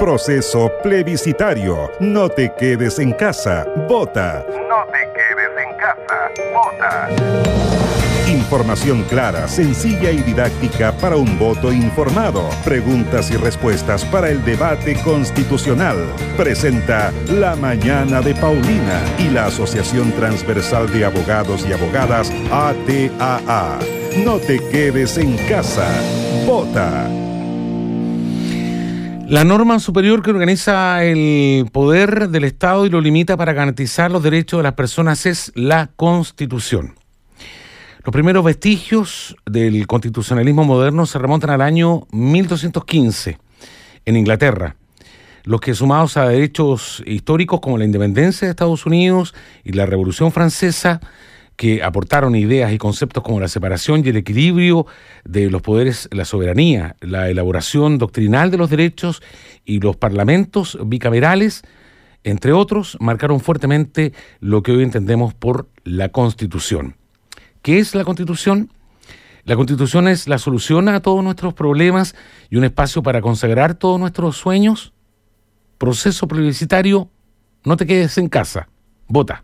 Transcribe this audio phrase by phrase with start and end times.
[0.00, 1.92] Proceso plebiscitario.
[2.00, 3.66] No te quedes en casa.
[3.86, 4.46] Vota.
[4.66, 6.30] No te quedes en casa.
[6.54, 8.30] Vota.
[8.32, 12.48] Información clara, sencilla y didáctica para un voto informado.
[12.64, 15.98] Preguntas y respuestas para el debate constitucional.
[16.34, 23.78] Presenta La Mañana de Paulina y la Asociación Transversal de Abogados y Abogadas ATAA.
[24.24, 25.86] No te quedes en casa.
[26.46, 27.06] Vota.
[29.30, 34.24] La norma superior que organiza el poder del Estado y lo limita para garantizar los
[34.24, 36.96] derechos de las personas es la Constitución.
[38.04, 43.38] Los primeros vestigios del constitucionalismo moderno se remontan al año 1215
[44.04, 44.74] en Inglaterra,
[45.44, 50.32] los que sumados a derechos históricos como la independencia de Estados Unidos y la Revolución
[50.32, 51.00] Francesa,
[51.60, 54.86] que aportaron ideas y conceptos como la separación y el equilibrio
[55.26, 59.22] de los poderes, la soberanía, la elaboración doctrinal de los derechos
[59.66, 61.60] y los parlamentos bicamerales,
[62.24, 66.96] entre otros, marcaron fuertemente lo que hoy entendemos por la Constitución.
[67.60, 68.72] ¿Qué es la Constitución?
[69.44, 72.14] La Constitución es la solución a todos nuestros problemas
[72.48, 74.94] y un espacio para consagrar todos nuestros sueños.
[75.76, 77.10] Proceso plebiscitario,
[77.64, 78.70] no te quedes en casa,
[79.08, 79.42] vota.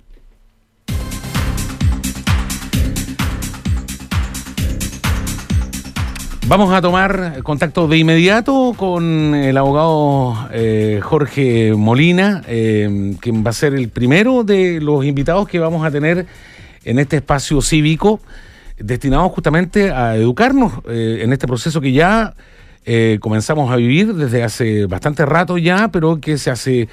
[6.48, 13.50] Vamos a tomar contacto de inmediato con el abogado eh, Jorge Molina, eh, quien va
[13.50, 16.24] a ser el primero de los invitados que vamos a tener
[16.84, 18.20] en este espacio cívico
[18.78, 22.34] destinado justamente a educarnos eh, en este proceso que ya
[23.18, 26.88] comenzamos a vivir desde hace bastante rato ya, pero que se hace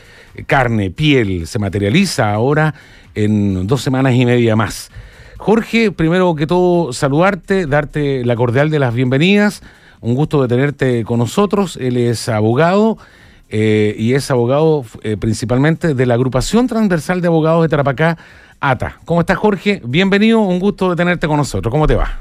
[0.48, 2.74] carne, piel, se materializa ahora
[3.14, 4.90] en dos semanas y media más.
[5.44, 9.62] Jorge, primero que todo, saludarte, darte la cordial de las bienvenidas.
[10.00, 11.76] Un gusto de tenerte con nosotros.
[11.76, 12.98] Él es abogado
[13.50, 18.18] eh, y es abogado eh, principalmente de la agrupación transversal de abogados de Tarapacá,
[18.62, 19.00] ATA.
[19.04, 19.82] ¿Cómo estás, Jorge?
[19.84, 21.70] Bienvenido, un gusto de tenerte con nosotros.
[21.70, 22.20] ¿Cómo te va?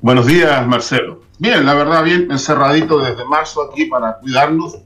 [0.00, 1.20] Buenos días, Marcelo.
[1.38, 4.78] Bien, la verdad, bien encerradito desde marzo aquí para cuidarnos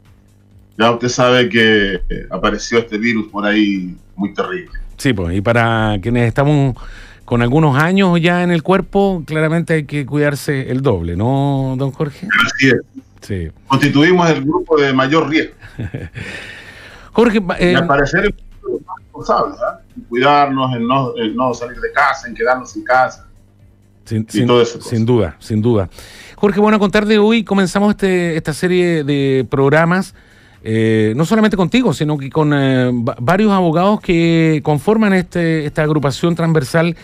[0.81, 4.71] ya usted sabe que eh, apareció este virus por ahí muy terrible.
[4.97, 6.75] Sí, pues, y para quienes estamos
[7.25, 11.93] con algunos años ya en el cuerpo, claramente hay que cuidarse el doble, ¿no, don
[11.93, 12.27] Jorge?
[12.47, 12.81] Así es.
[13.21, 13.51] Sí.
[13.69, 15.55] Constituimos el grupo de mayor riesgo.
[17.13, 18.35] Jorge, eh, al parecer
[18.97, 20.01] responsables, ¿eh?
[20.09, 23.27] cuidarnos, en no, no, salir de casa, en quedarnos en casa.
[24.07, 24.49] Sin, sin,
[24.81, 25.91] sin duda, sin duda.
[26.37, 30.15] Jorge, bueno, a contar de hoy comenzamos este, esta serie de programas
[30.63, 36.35] eh, no solamente contigo, sino que con eh, varios abogados que conforman este, esta agrupación
[36.35, 36.97] transversal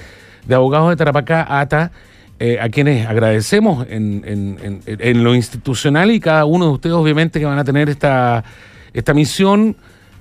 [0.47, 1.91] de abogados de Tarapacá, ATA,
[2.39, 7.59] eh, a quienes agradecemos en, lo institucional y cada uno de ustedes obviamente que van
[7.59, 8.45] a tener esta,
[8.93, 9.75] esta misión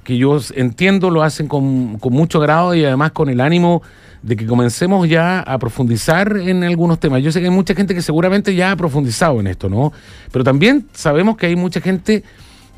[0.06, 3.81] que yo entiendo lo hacen con, con mucho grado y además con el ánimo
[4.22, 7.22] de que comencemos ya a profundizar en algunos temas.
[7.22, 9.91] Yo sé que hay mucha gente que seguramente ya ha profundizado en esto, ¿no?
[10.31, 12.24] Pero también sabemos que hay mucha gente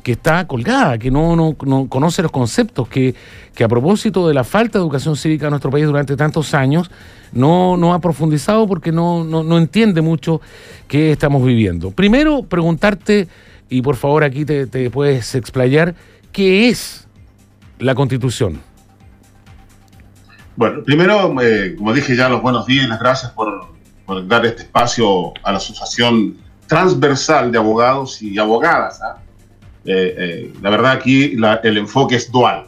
[0.08, 3.14] que está colgada, que no, no, no conoce los conceptos, que,
[3.54, 6.90] que, a propósito de la falta de educación cívica en nuestro país durante tantos años,
[7.30, 10.40] no, no ha profundizado porque no, no, entiende mucho
[10.86, 11.90] qué estamos viviendo.
[11.90, 13.28] Primero, preguntarte,
[13.68, 15.94] y por favor aquí te, puedes explayar,
[16.32, 17.06] ¿qué es
[17.78, 18.62] la constitución?
[20.56, 23.74] Bueno, primero, eh, como dije ya, los buenos días y las gracias por,
[24.06, 29.02] por, dar este espacio a la Asociación Transversal de Abogados y Abogadas.
[29.02, 29.27] Eh,
[29.90, 32.66] eh, la verdad aquí el enfoque es dual.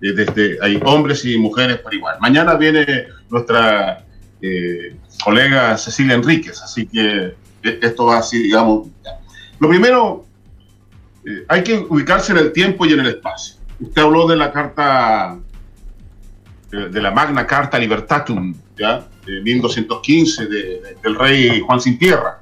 [0.00, 2.16] Eh, desde, hay hombres y mujeres por igual.
[2.20, 4.04] Mañana viene nuestra
[5.24, 8.88] colega Cecilia Enríquez, así que esto va así, digamos.
[9.58, 10.24] Lo primero,
[11.48, 13.56] hay que ubicarse en el tiempo y en el espacio.
[13.80, 15.38] Usted habló de la carta,
[16.70, 22.37] de, la Magna Carta Libertatum, de 1215, del rey Juan Sin Tierra.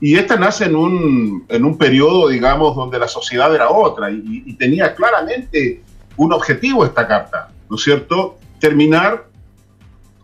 [0.00, 4.54] Y esta nace en un, en un periodo, digamos, donde la sociedad era otra y,
[4.54, 5.82] tenía claramente
[6.16, 8.38] un objetivo esta carta, ¿no es cierto?
[8.58, 9.26] Terminar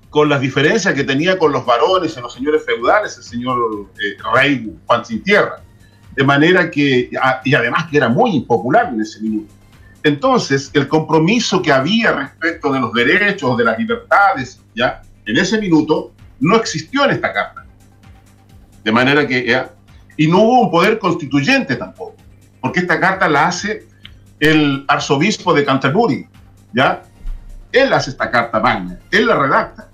[0.08, 4.16] con las diferencias que tenía con los varones y los señores feudales, el señor eh,
[4.34, 5.62] rey Juan Sin Tierra.
[6.14, 7.10] De manera que,
[7.44, 9.52] y además que era muy impopular en ese minuto.
[10.02, 15.60] Entonces, el compromiso que había respecto de los derechos, de las libertades, ya, en ese
[15.60, 17.65] minuto, no existió en esta carta.
[18.86, 19.66] De manera que,
[20.16, 22.14] y no hubo un poder constituyente tampoco,
[22.60, 23.84] porque esta carta la hace
[24.38, 26.28] el arzobispo de Canterbury,
[26.72, 27.02] ¿ya?
[27.72, 29.88] Él hace esta carta magna, él la redacta.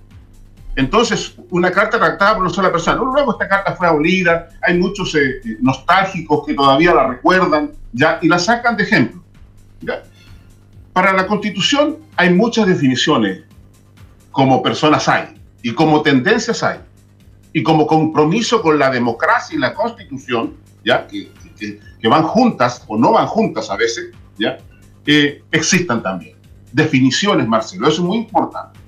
[0.76, 2.98] Entonces, una carta redactada por una sola persona.
[2.98, 8.18] Luego esta carta fue abolida, hay muchos eh, eh, nostálgicos que todavía la recuerdan, ¿ya?
[8.20, 9.24] Y la sacan de ejemplo.
[10.92, 13.40] Para la Constitución hay muchas definiciones,
[14.32, 16.80] como personas hay, y como tendencias hay,
[17.52, 20.54] y como compromiso con la democracia y la Constitución,
[20.84, 21.06] ¿ya?
[21.06, 24.58] Que, que, van juntas o no van juntas a veces, ¿ya?
[25.06, 26.37] Eh, existan también.
[26.72, 28.78] Definiciones, Marcelo, eso es muy importante.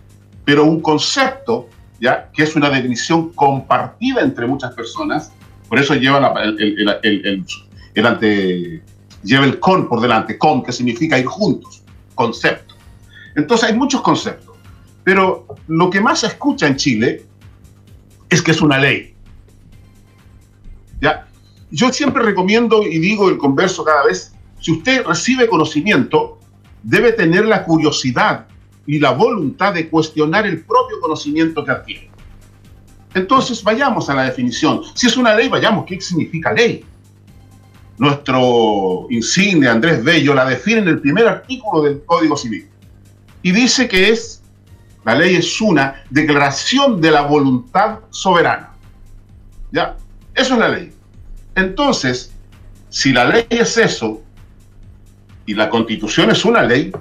[0.44, 1.68] Pero un concepto
[2.00, 2.30] ¿ya?
[2.32, 5.32] que es una definición compartida entre muchas personas,
[5.68, 6.88] por eso lleva el,
[7.94, 8.82] el, ante,
[9.22, 11.82] lleva el con por delante, con, que significa ir juntos,
[12.14, 12.74] concepto.
[13.34, 14.56] Entonces hay muchos conceptos,
[15.02, 17.26] pero lo que más se escucha en Chile
[18.34, 19.14] es que es una ley.
[21.00, 21.26] ¿Ya?
[21.70, 26.38] Yo siempre recomiendo y digo el converso cada vez, si usted recibe conocimiento,
[26.82, 28.46] debe tener la curiosidad
[28.86, 32.10] y la voluntad de cuestionar el propio conocimiento que adquiere.
[33.14, 34.82] Entonces, vayamos a la definición.
[34.94, 36.84] Si es una ley, vayamos, ¿qué significa ley?
[37.96, 42.68] Nuestro insigne Andrés Bello la define en el primer artículo del Código Civil.
[43.42, 44.42] Y dice que es,
[45.04, 48.70] la ley es una declaración de la voluntad soberana.
[49.70, 49.96] ¿Ya?
[50.34, 50.92] Eso es la ley.
[51.54, 52.32] Entonces,
[52.88, 54.22] si la ley es eso,
[55.46, 56.92] y la constitución es una ley,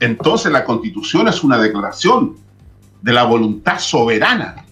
[0.00, 2.36] entonces la constitución es una declaración
[3.02, 4.64] de la voluntad soberana,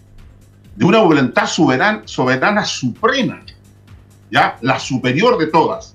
[0.77, 3.43] de una voluntad soberana, soberana suprema,
[4.31, 4.59] ¿ya?
[4.61, 5.95] La superior de todas.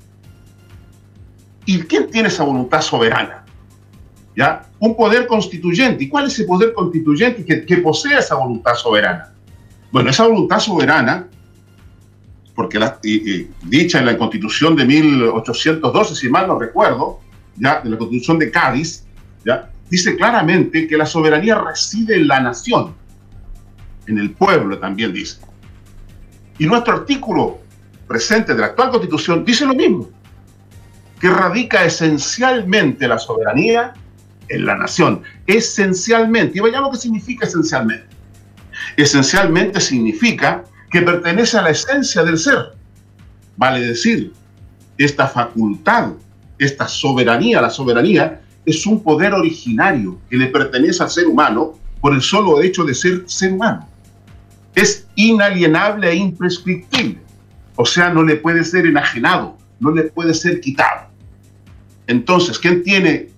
[1.66, 3.39] ¿Y quién tiene esa voluntad soberana?
[4.40, 4.66] ¿Ya?
[4.80, 6.06] Un poder constituyente.
[6.06, 9.34] ¿Y cuál es ese poder constituyente que, posee esa voluntad soberana?
[9.92, 11.28] Bueno, esa voluntad soberana,
[12.56, 12.80] porque
[13.64, 17.20] dicha en la constitución de 1812, si mal no recuerdo,
[17.58, 19.04] ya, de la constitución de Cádiz,
[19.90, 22.96] dice claramente que la soberanía reside en la nación,
[24.08, 25.42] en el pueblo también dice.
[26.58, 27.60] Y nuestro artículo
[28.08, 30.08] presente de la actual constitución dice lo mismo,
[31.20, 33.96] que radica esencialmente la soberanía
[34.50, 36.58] en la nación, esencialmente.
[36.58, 38.08] Y vayamos qué significa esencialmente.
[38.98, 42.74] Esencialmente significa que pertenece a la esencia del ser.
[43.58, 44.34] Vale decir,
[44.98, 46.12] esta facultad,
[46.58, 52.14] esta soberanía, la soberanía es un poder originario que le pertenece al ser humano por
[52.14, 53.88] el solo hecho de ser ser humano.
[54.76, 57.20] Es inalienable e imprescriptible.
[57.76, 61.08] O sea, no le puede ser enajenado, no le puede ser quitado.
[62.08, 63.30] Entonces, ¿quién tiene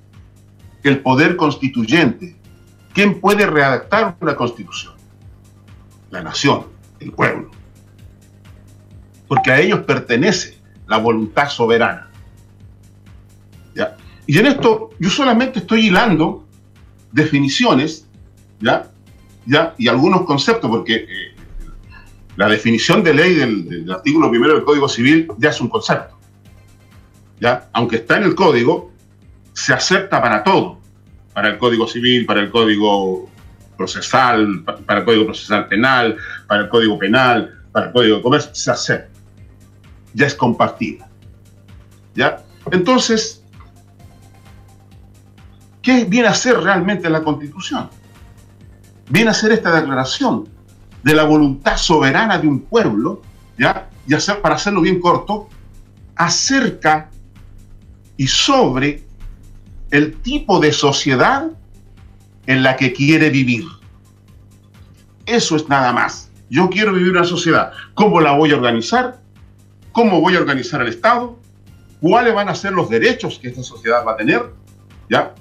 [0.89, 2.35] el poder constituyente?
[2.93, 4.93] ¿Quién puede redactar una constitución?
[6.09, 6.65] La nación,
[6.99, 7.51] el pueblo.
[9.27, 10.57] Porque a ellos pertenece
[10.87, 12.09] la voluntad soberana.
[13.73, 13.95] ¿Ya?
[14.27, 16.45] Y en esto yo solamente estoy hilando
[17.11, 18.07] definiciones,
[18.59, 18.91] ¿ya?
[19.45, 19.73] ¿ya?
[19.77, 21.35] Y algunos conceptos, porque eh,
[22.35, 26.17] la definición de ley del, artículo primero del Código Civil ya es un concepto.
[27.39, 27.69] ¿ya?
[27.73, 28.90] Aunque está en el Código,
[29.53, 30.79] se acepta para todo,
[31.33, 33.29] para el Código Civil, para el Código
[33.77, 36.17] Procesal, para el Código Procesal Penal,
[36.47, 39.19] para el Código Penal, para el Código de Comercio, se acepta.
[40.13, 41.07] Ya es compartida.
[42.13, 42.43] ¿Ya?
[42.71, 43.41] Entonces,
[45.81, 47.89] ¿Qué viene a ser realmente la Constitución?
[49.09, 50.47] Viene a ser esta declaración
[51.03, 53.21] de la voluntad soberana de un pueblo,
[53.57, 53.89] ¿ya?
[54.07, 55.49] Y para hacerlo bien corto,
[56.15, 57.09] acerca
[58.15, 59.03] y sobre
[59.91, 61.51] el tipo de sociedad
[62.47, 63.65] en la que quiere vivir.
[65.25, 66.31] Eso es nada más.
[66.49, 67.71] Yo quiero vivir una sociedad.
[67.93, 69.21] ¿Cómo la voy a organizar?
[69.91, 71.37] ¿Cómo voy a organizar el Estado?
[72.01, 74.53] ¿Cuáles van a ser los derechos que esta sociedad va a tener?
[75.09, 75.33] ¿Ya?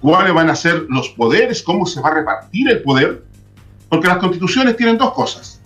[0.00, 3.24] cuáles van a ser los poderes, cómo se va a repartir el poder,
[3.88, 5.60] porque las constituciones tienen dos cosas.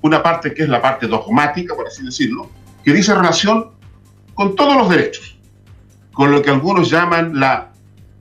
[0.00, 2.48] Una parte que es la parte dogmática, por así decirlo,
[2.82, 3.72] que dice relación
[4.34, 5.33] con todos los derechos,
[6.14, 7.72] con lo que algunos llaman la,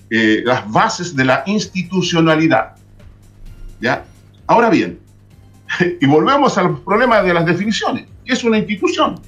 [0.10, 2.76] eh, las bases de la institucionalidad.
[3.80, 4.06] ¿Ya?
[4.48, 5.00] Ahora bien,
[6.02, 8.08] y volvemos al problema de las definiciones.
[8.26, 9.22] ¿Qué es una institución?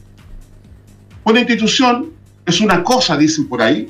[1.24, 2.12] Una institución
[2.46, 3.90] es una cosa, dicen por ahí,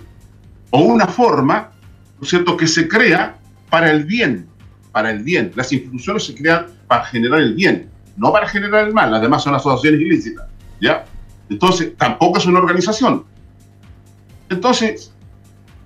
[0.69, 1.71] o una forma
[2.17, 3.37] ¿no es cierto?, que se crea
[3.69, 4.47] para el bien,
[4.91, 5.51] para el bien.
[5.55, 9.11] Las instituciones se crean para generar el bien, no para generar el mal.
[9.11, 10.47] Las demás son asociaciones ilícitas,
[10.79, 11.05] ¿ya?
[11.49, 13.25] Entonces, tampoco es una organización.
[14.49, 15.13] Entonces,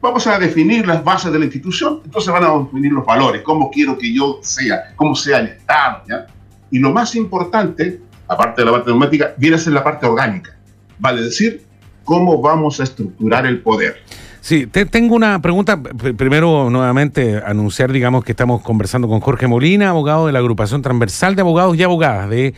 [0.01, 3.70] vamos a definir las bases de la institución, entonces van a definir los valores, cómo
[3.70, 6.28] quiero que yo sea, cómo sea el Estado, ¿ya?
[6.72, 10.56] Y lo más importante, aparte de la parte neumática, viene a ser la parte orgánica,
[11.00, 11.63] vale decir,
[12.04, 13.98] cómo vamos a estructurar el poder.
[14.42, 15.82] Sí, te, tengo una pregunta.
[15.82, 21.36] Primero, nuevamente, anunciar, digamos, que estamos conversando con Jorge Molina, abogado de la agrupación transversal
[21.36, 22.54] de abogados y abogadas de,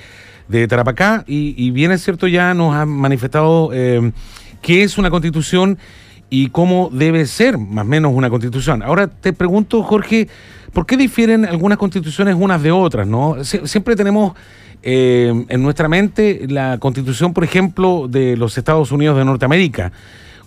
[0.67, 1.23] Tarapacá.
[1.27, 4.11] Y, bien es cierto, ya nos ha manifestado eh,
[4.61, 5.77] qué es una constitución
[6.29, 8.81] y cómo debe ser más o menos una constitución.
[8.83, 10.29] Ahora te pregunto, Jorge,
[10.71, 13.05] ¿por qué difieren algunas constituciones unas de otras?
[13.05, 13.43] ¿no?
[13.43, 14.33] siempre tenemos
[14.83, 19.91] eh, en nuestra mente la constitución, por ejemplo, de los Estados Unidos de Norteamérica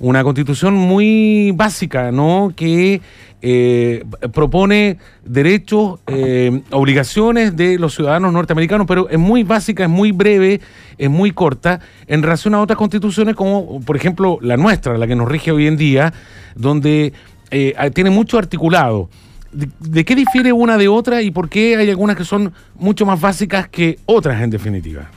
[0.01, 2.53] una constitución muy básica, ¿no?
[2.55, 3.01] Que
[3.47, 10.13] eh, propone derechos, eh, obligaciones de los ciudadanos norteamericanos, pero es muy básica, es muy
[10.13, 10.61] breve,
[10.97, 15.15] es muy corta, en relación a otras constituciones como, por ejemplo, la nuestra, la que
[15.15, 16.15] nos rige hoy en día,
[16.55, 17.13] donde
[17.51, 19.11] eh, tiene mucho articulado.
[19.53, 23.21] ¿De, qué difiere una de otra y por qué hay algunas que son mucho más
[23.21, 25.11] básicas que otras en definitiva?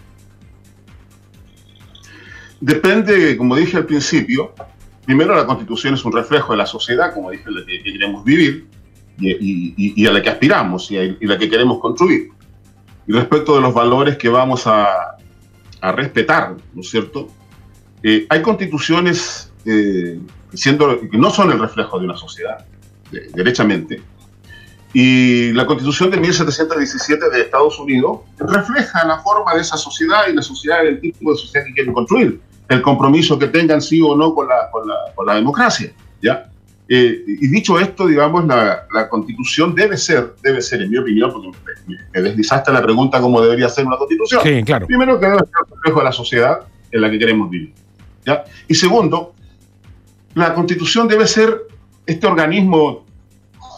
[2.59, 4.53] Depende, como dije al principio,
[5.05, 8.67] primero la constitución es un reflejo de la sociedad, como dije, la que, queremos vivir
[9.19, 12.29] y, a la que aspiramos y, la que queremos construir.
[13.07, 15.15] Y respecto de los valores que vamos a,
[15.81, 17.27] respetar, ¿no es cierto?
[18.03, 20.19] Eh, hay constituciones eh,
[20.53, 22.65] siendo, que no son el reflejo de una sociedad,
[23.33, 24.01] derechamente.
[24.94, 30.34] Y la constitución de 1717 de Estados Unidos refleja la forma de esa sociedad y
[30.34, 32.39] la sociedad del tipo de sociedad que quieren construir
[32.70, 35.91] el compromiso que tengan sí o no con la, con la, con la democracia.
[36.22, 36.50] ¿ya?
[36.89, 41.32] Eh, y dicho esto, digamos, la, la, constitución debe ser, debe ser, en mi opinión,
[41.32, 41.51] porque
[41.86, 44.41] me, deslizaste la pregunta cómo debería ser una constitución.
[44.44, 44.88] Sí, claro.
[44.88, 46.60] Primero, que debe ser el reflejo de la sociedad
[46.91, 47.74] en la que queremos vivir.
[48.25, 48.46] ¿ya?
[48.67, 49.34] Y segundo,
[50.34, 51.67] la constitución debe ser
[52.06, 53.06] este organismo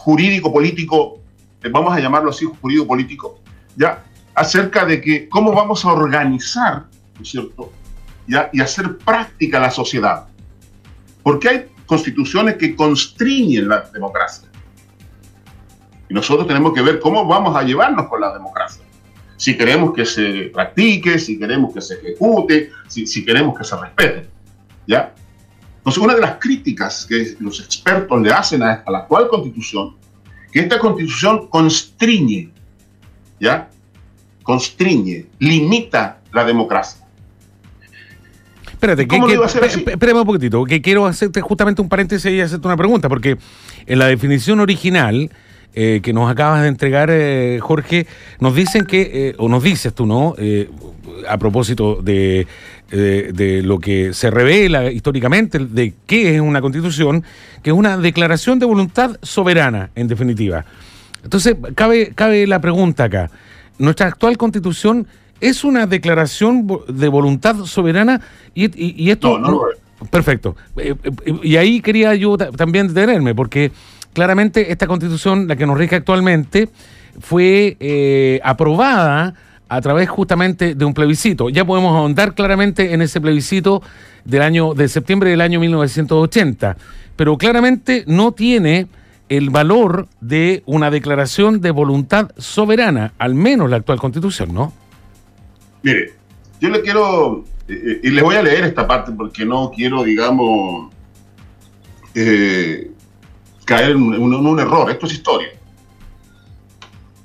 [0.04, 1.20] jurídico-político,
[1.62, 3.40] eh, vamos a llamarlo así, jurídico-político,
[3.76, 4.04] ¿ya?
[4.34, 7.72] acerca de que cómo vamos a organizar, ¿no es cierto?,
[8.26, 10.28] y hacer práctica la sociedad.
[11.22, 14.48] Porque hay constituciones que constriñen la democracia.
[16.08, 18.84] Y nosotros tenemos que ver cómo vamos a llevarnos con la democracia.
[19.36, 24.29] Si queremos que se practique, si queremos que se ejecute, si, queremos que se respete.
[25.80, 29.96] Entonces, una de las críticas que los expertos le hacen a, a la actual constitución,
[30.52, 32.50] que esta constitución constriñe,
[33.40, 33.70] ¿ya?
[34.42, 37.00] Constriñe, limita la democracia.
[38.70, 39.16] Espérate, que,
[39.92, 43.36] espérame un poquitito, que quiero hacerte justamente un paréntesis y hacerte una pregunta, porque
[43.86, 45.30] en la definición original
[45.74, 48.06] eh, que nos acabas de entregar, eh, Jorge,
[48.40, 50.34] nos dicen que, eh, o nos dices tú, ¿no?
[51.28, 52.46] a propósito de,
[52.90, 57.24] de, lo que se revela históricamente de qué es una constitución,
[57.62, 60.64] que es una declaración de voluntad soberana, en definitiva.
[61.22, 63.30] Entonces, cabe, cabe la pregunta acá.
[63.78, 65.06] ¿Nuestra actual constitución
[65.40, 68.20] es una declaración de voluntad soberana
[68.54, 69.38] y, esto...
[69.38, 69.62] No, no,
[70.10, 70.56] Perfecto.
[70.76, 73.70] Eh, eh, y ahí quería yo también detenerme, porque
[74.12, 76.68] claramente esta constitución, la que nos rige actualmente,
[77.20, 79.34] fue eh, aprobada
[79.68, 81.48] a través justamente de un plebiscito.
[81.48, 83.82] Ya podemos ahondar claramente en ese plebiscito
[84.24, 86.76] del año de septiembre del año 1980,
[87.16, 88.88] pero claramente no tiene
[89.28, 94.72] el valor de una declaración de voluntad soberana, al menos la actual constitución, ¿no?
[95.84, 96.14] Mire,
[96.60, 100.02] yo le quiero, eh, eh, y les voy a leer esta parte porque no quiero,
[100.02, 100.92] digamos,
[102.16, 102.89] eh,
[103.64, 104.90] caer en un, error.
[104.90, 105.48] Esto es historia.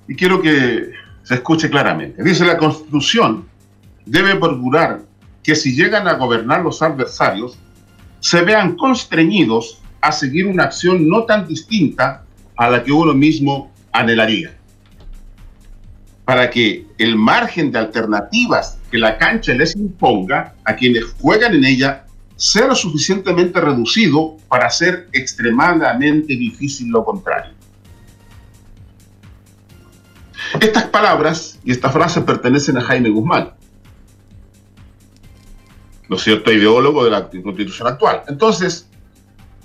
[0.07, 0.91] Y quiero que
[1.23, 2.23] se escuche claramente.
[2.23, 3.47] Dice, la Constitución
[4.05, 5.01] debe procurar
[5.43, 7.57] que si llegan a gobernar los adversarios,
[8.19, 12.23] se vean constreñidos a seguir una acción no tan distinta
[12.55, 14.55] a la que uno mismo anhelaría
[16.25, 21.63] para que el margen de alternativas que la cancha les imponga a quienes juegan en
[21.63, 22.04] ella
[22.37, 27.53] lo suficientemente reducido para hacer extremadamente difícil lo contrario.
[30.59, 33.53] Estas palabras y esta frase pertenecen a Jaime Guzmán,
[36.07, 38.23] ¿no es cierto?, ideólogo de la constitución actual.
[38.27, 38.87] Entonces,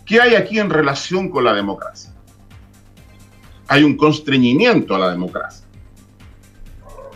[0.05, 2.13] ¿qué hay aquí en relación con la democracia?
[3.69, 5.71] Hay un constreñimiento a la democracia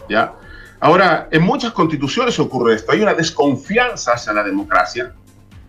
[0.08, 0.34] ¿ya?
[0.80, 5.14] Ahora, en muchas constituciones ocurre esto, hay una desconfianza hacia la democracia,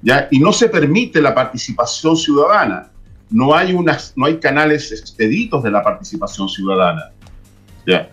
[0.05, 0.27] ¿ya?
[0.29, 2.91] Y no se permite la participación ciudadana,
[3.31, 7.11] no hay, unas, no hay canales expeditos de la participación ciudadana,
[7.87, 8.09] ¿ya?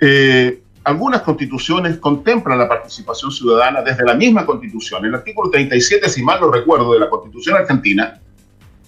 [0.00, 5.04] Eh, algunas constituciones contemplan la participación ciudadana desde la misma constitución.
[5.04, 8.18] El artículo 37, si mal no recuerdo, de la constitución argentina,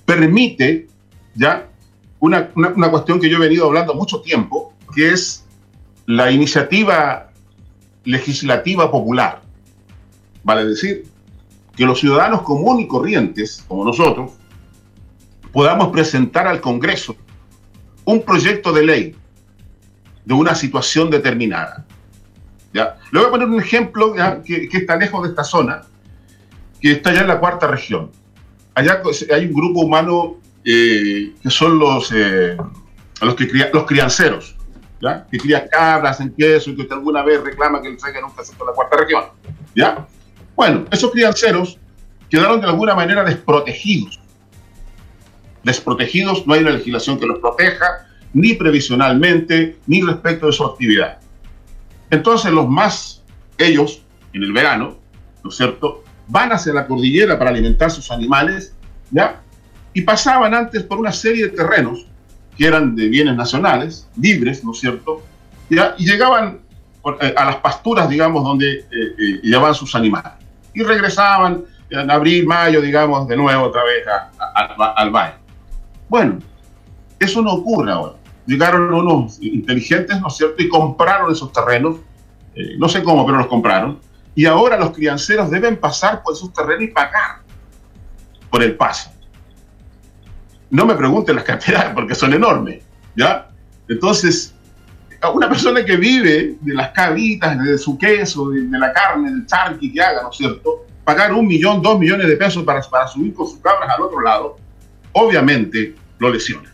[0.07, 0.89] permite
[1.35, 1.69] ya
[2.21, 5.45] una, una, una cuestión que yo he venido hablando mucho tiempo, que es
[6.07, 7.31] la iniciativa
[8.05, 9.43] legislativa popular,
[10.43, 11.05] vale decir,
[11.81, 14.33] que los ciudadanos comunes y corrientes, como nosotros,
[15.51, 17.17] podamos presentar al Congreso
[18.05, 19.17] un proyecto de ley
[20.23, 21.87] de una situación determinada.
[22.75, 22.99] ¿ya?
[23.11, 24.13] Le voy a poner un ejemplo
[24.45, 25.81] Que, está lejos de esta zona,
[26.83, 28.11] que está allá en la cuarta región.
[28.75, 29.01] Allá
[29.33, 32.59] hay un grupo humano eh, que son los, eh,
[33.23, 34.55] los, que los crianceros,
[35.01, 35.27] ¿ya?
[35.31, 38.53] que crían cabras en queso y que alguna vez reclama que le traigan un caso
[38.61, 39.25] a la cuarta región.
[39.75, 40.07] ¿ya?
[40.61, 41.79] Bueno, esos crianceros
[42.29, 44.21] quedaron de alguna manera desprotegidos.
[45.65, 51.19] Desprotegidos, no hay una legislación que los proteja, ni previsionalmente, ni respecto de su actividad.
[52.11, 53.23] Entonces los más,
[53.57, 54.03] ellos,
[54.35, 54.99] en el verano,
[55.43, 58.75] ¿no es cierto?, van hacia la cordillera para alimentar sus animales,
[59.11, 59.41] ¿ya?
[59.95, 62.07] Y pasaban antes por una serie de terrenos
[62.59, 65.23] que eran de bienes nacionales, libres, ¿no es cierto?
[65.71, 65.95] ¿Ya?
[65.97, 66.61] Y llegaban
[67.23, 70.40] eh, a las pasturas, digamos, donde eh, eh, llevaban sus animales.
[70.75, 74.05] Y regresaban en abril, mayo, digamos, de nuevo otra vez
[74.97, 75.35] al valle.
[76.09, 76.39] Bueno,
[77.19, 81.99] eso no ocurre ahora llegaron unos inteligentes, ¿no es cierto?, y compraron esos terrenos,
[82.55, 84.01] eh, no sé cómo, pero los compraron,
[84.35, 87.43] y ahora los crianceros deben pasar por esos terrenos y pagar
[88.51, 89.11] por el paso.
[90.69, 92.83] No me pregunten las cantidades porque son enormes,
[93.17, 93.49] ¿ya?
[93.89, 94.60] Entonces, a
[95.29, 99.93] una persona que vive de las cabitas, de su queso, de, la carne, del charqui
[99.93, 100.87] que haga, ¿no es cierto?
[101.05, 104.21] Pagar un millón, dos millones de pesos para, para subir con sus cabras al otro
[104.21, 104.57] lado,
[105.13, 106.73] obviamente lo lesiona.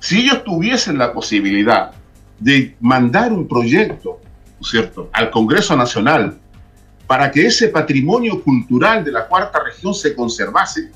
[0.00, 1.92] Si ellos tuviesen la posibilidad
[2.38, 4.20] de mandar un proyecto,
[4.60, 6.38] cierto?, al Congreso Nacional
[7.06, 10.90] para que ese patrimonio cultural de la cuarta región se conservase,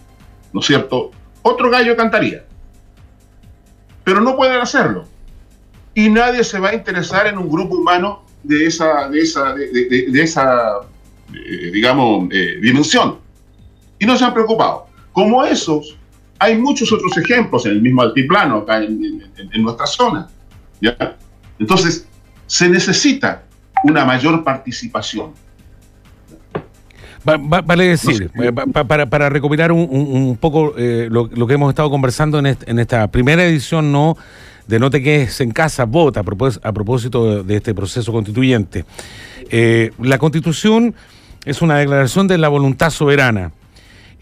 [0.53, 2.45] ¿no es cierto?, otro gallo cantaría.
[4.03, 5.07] Pero no pueden hacerlo.
[5.95, 10.23] Y nadie se va a interesar en un grupo humano de esa, de esa, de,
[10.23, 10.81] esa
[11.35, 13.19] eh, digamos, eh, dimensión.
[13.99, 14.87] Y no se han preocupado.
[15.13, 15.97] Como esos,
[16.39, 19.23] hay muchos otros ejemplos en el mismo altiplano, acá en,
[19.63, 20.29] nuestra zona.
[20.81, 21.17] ¿ya?
[21.59, 22.07] Entonces,
[22.47, 23.45] se necesita
[23.85, 25.33] una mayor participación.
[27.25, 32.79] vale decir, eh, para, para, recopilar un, poco eh, lo, que hemos estado conversando en,
[32.79, 34.17] esta primera edición, no
[34.71, 38.85] de No te quedes en casa, vota a propósito, de, este proceso constituyente.
[39.51, 40.95] Eh, la constitución
[41.45, 43.51] es una declaración de la voluntad soberana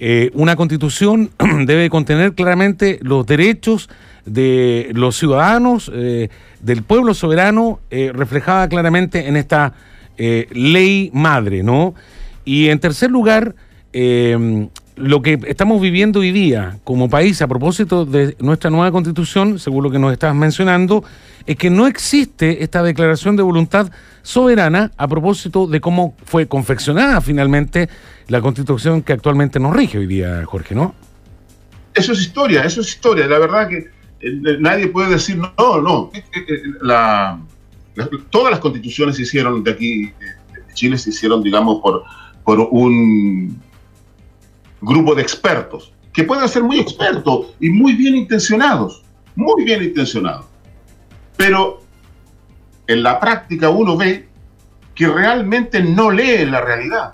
[0.01, 1.31] eh, una constitución
[1.67, 3.91] debe contener claramente los derechos
[4.25, 6.29] de los ciudadanos, eh,
[6.61, 9.75] del pueblo soberano, reflejada claramente en esta
[10.17, 11.95] ley madre, ¿no?
[12.45, 13.55] Y en tercer lugar,
[14.99, 19.85] lo que estamos viviendo hoy día como país a propósito de nuestra nueva constitución, según
[19.85, 21.05] lo que nos estás mencionando,
[21.47, 23.91] es que no existe esta declaración de voluntad
[24.23, 27.89] soberana a propósito de cómo fue confeccionada finalmente
[28.27, 30.95] la constitución que actualmente nos rige hoy día, Jorge, ¿no?
[31.95, 33.27] Eso es historia, eso es historia.
[33.27, 33.77] La verdad que
[34.21, 36.63] eh, nadie puede decir, no, no, eh, eh,
[38.31, 41.81] todas las constituciones se hicieron de aquí, de Chile, se hicieron, digamos,
[42.45, 43.61] por un
[44.81, 49.03] grupo de expertos, que pueden ser muy expertos y muy bien intencionados,
[49.37, 50.47] muy bien intencionados.
[51.37, 51.81] Pero
[52.87, 54.29] en la práctica uno ve
[54.95, 57.13] que realmente no lee la realidad.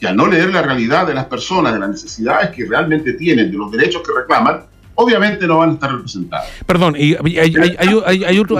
[0.00, 3.50] Y al no leer la realidad de las personas, de las necesidades que realmente tienen,
[3.50, 6.46] de los derechos que reclaman, obviamente no van a estar representados.
[6.66, 8.58] Perdón, y hay, otro...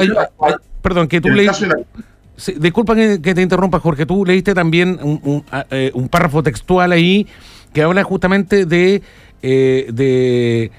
[0.80, 1.68] perdón, que tú leíste...
[2.56, 4.06] disculpa que, te interrumpa, Jorge.
[4.06, 7.26] Tú leíste también un, eh, un párrafo textual ahí
[7.72, 9.02] que habla justamente de,
[9.42, 10.70] eh, de,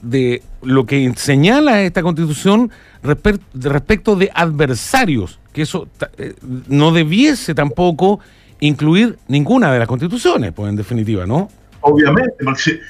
[0.00, 2.70] de, lo que señala esta constitución
[3.02, 6.34] respecto de adversarios, que eso eh,
[6.68, 8.20] no debiese tampoco
[8.60, 11.48] incluir ninguna de las constituciones, pues en definitiva, ¿no?
[11.80, 12.80] Obviamente, porque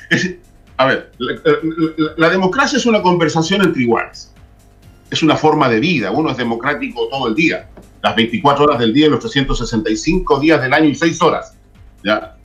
[0.79, 1.11] a ver,
[2.17, 4.33] la, democracia es una conversación entre iguales.
[5.11, 6.13] Es una forma de vida.
[6.13, 7.69] Uno es democrático todo el día.
[8.01, 11.57] Las 24 horas del día, los 365 días del año y 6 horas.
[12.05, 12.37] ¿ya?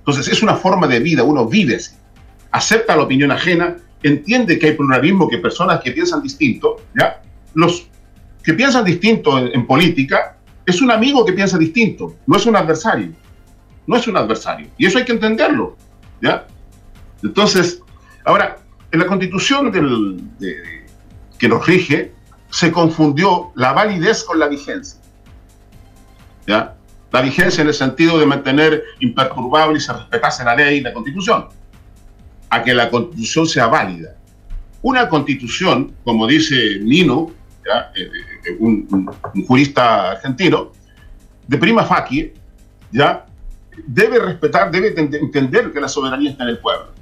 [0.00, 1.92] Entonces es una forma de vida, uno vive así,
[2.50, 7.22] acepta la opinión ajena, entiende que hay pluralismo, que personas que piensan distinto, ¿ya?
[7.54, 7.86] Los
[8.42, 13.12] que piensan distinto en, política es un amigo que piensa distinto, no es un adversario,
[13.86, 14.68] no es un adversario.
[14.78, 15.76] Y eso hay que entenderlo,
[16.22, 16.46] ¿ya?
[17.22, 17.82] Entonces,
[18.24, 18.58] ahora,
[18.90, 19.70] en la constitución
[21.38, 22.12] que nos rige,
[22.50, 25.00] se confundió la validez con la vigencia.
[26.46, 26.76] ¿Ya?
[27.12, 30.92] La vigencia en el sentido de mantener imperturbable y se respetase la ley y la
[30.92, 31.46] constitución,
[32.48, 34.16] a que la constitución sea válida.
[34.82, 37.32] Una constitución, como dice Nino,
[37.94, 38.10] eh,
[38.46, 39.10] eh, un,
[39.46, 40.72] jurista argentino,
[41.46, 42.32] de prima facie,
[42.92, 43.26] ¿ya?
[43.86, 47.00] debe respetar, debe entender que la soberanía está en el pueblo.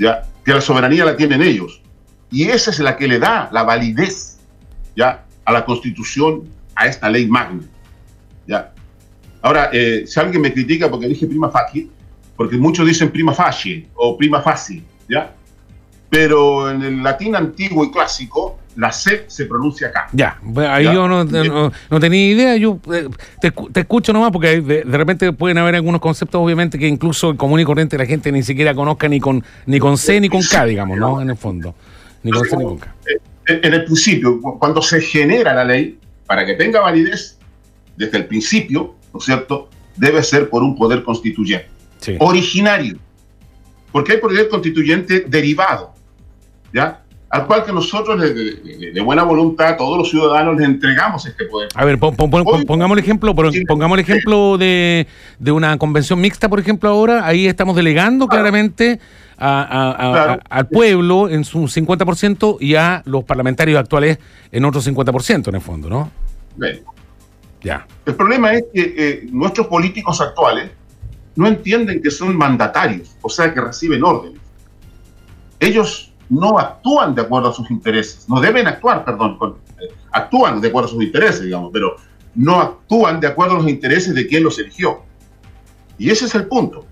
[0.00, 0.22] ¿ya?
[0.44, 1.82] que la soberanía la tienen ellos.
[2.30, 4.40] Y esa es la que le da la validez
[4.96, 5.24] ¿ya?
[5.44, 7.62] a la constitución, a esta ley magna.
[8.46, 8.72] ¿ya?
[9.42, 11.88] Ahora, eh, si alguien me critica porque dije prima facie,
[12.36, 15.34] porque muchos dicen prima facie o prima facie, ¿ya?
[16.08, 20.08] Pero en el latín antiguo y clásico, la C se pronuncia acá.
[20.12, 23.08] Ya, ahí yo no, no, tenía idea, yo eh,
[23.40, 27.60] te, te, escucho nomás porque de, repente pueden haber algunos conceptos, obviamente, que incluso común
[27.60, 30.64] y corriente la gente ni siquiera conozca ni con, ni con C ni con K,
[30.64, 31.20] digamos, ¿no?
[31.20, 31.74] En el fondo.
[32.22, 32.94] Ni con C ni con K.
[33.06, 37.38] Eh, en el principio, cuando se genera la ley, para que tenga validez,
[37.96, 41.68] desde el principio, ¿no es cierto?, debe ser por un poder constituyente.
[42.18, 42.98] Originario.
[43.92, 45.92] Porque hay poder constituyente derivado,
[46.72, 47.02] ¿ya?
[47.28, 51.68] Al cual que nosotros, de, buena voluntad, todos los ciudadanos les entregamos este poder.
[51.76, 55.06] A ver, pongamos el ejemplo, pongamos el ejemplo de,
[55.46, 57.24] una convención mixta, por ejemplo, ahora.
[57.24, 58.98] Ahí estamos delegando claramente
[59.38, 64.18] al pueblo en su 50% y a los parlamentarios actuales
[64.50, 66.10] en otro 50% en el fondo, ¿no?
[67.62, 67.86] Ya.
[68.06, 70.70] El problema es que eh, nuestros políticos actuales
[71.36, 74.40] no entienden que son mandatarios, o sea, que reciben órdenes.
[75.58, 79.38] Ellos no actúan de acuerdo a sus intereses, no deben actuar, perdón,
[79.80, 81.96] eh, actúan de acuerdo a sus intereses, digamos, pero
[82.34, 85.02] no actúan de acuerdo a los intereses de quien los eligió.
[85.98, 86.86] Y ese es el punto.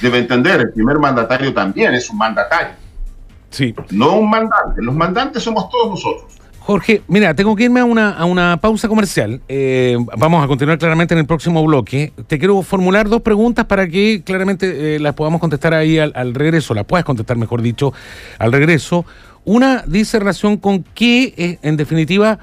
[0.00, 2.74] Debe entender, el primer mandatario también es un mandatario.
[3.50, 3.74] Sí.
[3.90, 4.80] No un mandante.
[4.80, 6.41] Los mandantes somos todos nosotros.
[6.64, 9.40] Jorge, mira, tengo que irme a una, a una pausa comercial.
[9.48, 12.12] Eh, vamos a continuar claramente en el próximo bloque.
[12.28, 16.72] Te quiero formular dos preguntas para que claramente eh, las podamos contestar ahí al, regreso,
[16.72, 17.92] las puedas contestar, mejor dicho,
[18.38, 19.04] al regreso.
[19.44, 22.38] Una dice relación con qué, eh, en definitiva,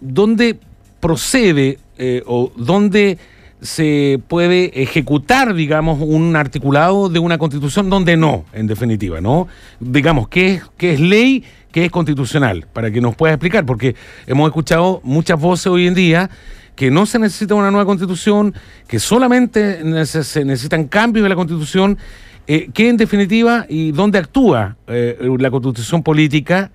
[0.00, 0.60] dónde
[1.00, 1.80] procede
[2.26, 3.18] o dónde
[3.62, 9.48] se puede ejecutar, digamos, un articulado de una constitución donde no, en definitiva, ¿no?
[9.80, 12.66] Digamos, ¿qué qué es ley, qué es constitucional?
[12.72, 16.30] Para que nos pueda explicar, porque hemos escuchado muchas voces hoy en día
[16.76, 18.54] que no se necesita una nueva constitución,
[18.86, 21.98] que solamente se necesitan cambios de la constitución,
[22.46, 26.70] eh, que en definitiva y dónde actúa eh, la constitución política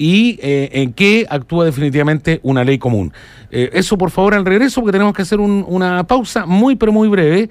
[0.00, 3.12] y eh, en qué actúa definitivamente una ley común.
[3.50, 7.06] Eh, eso por favor al regreso porque tenemos que hacer una pausa muy pero muy
[7.06, 7.50] breve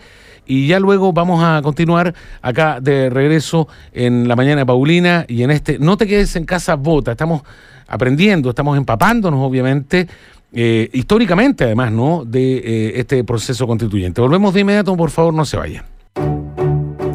[0.50, 5.44] y ya luego vamos a continuar acá de regreso en la mañana de Paulina y
[5.44, 7.12] en este No te quedes en casa, vota.
[7.12, 7.44] Estamos
[7.88, 10.08] aprendiendo, estamos empapándonos obviamente.
[10.52, 12.26] Eh, históricamente además, ¿no?
[12.26, 14.20] De este proceso constituyente.
[14.20, 15.86] Volvemos de inmediato, por favor, no se vayan.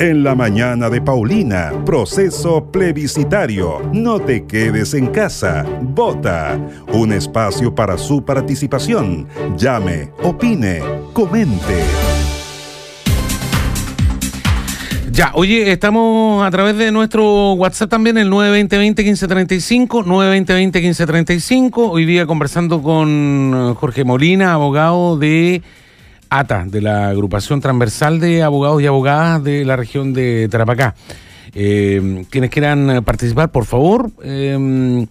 [0.00, 3.80] En la mañana de Paulina, proceso plebiscitario.
[3.92, 5.64] No te quedes en casa.
[5.82, 6.56] Vota.
[6.92, 9.26] Un espacio para su participación.
[9.56, 10.80] Llame, opine,
[11.12, 12.13] comente.
[15.14, 21.88] Ya, oye, estamos a través de nuestro WhatsApp también, el 920-201535, 920-201535.
[21.88, 25.62] Hoy día conversando con Jorge Molina, abogado de
[26.30, 30.96] ATA, de la agrupación transversal de abogados y abogadas de la región de Tarapacá.
[31.54, 35.06] Eh, quienes quieran participar, por favor, eh,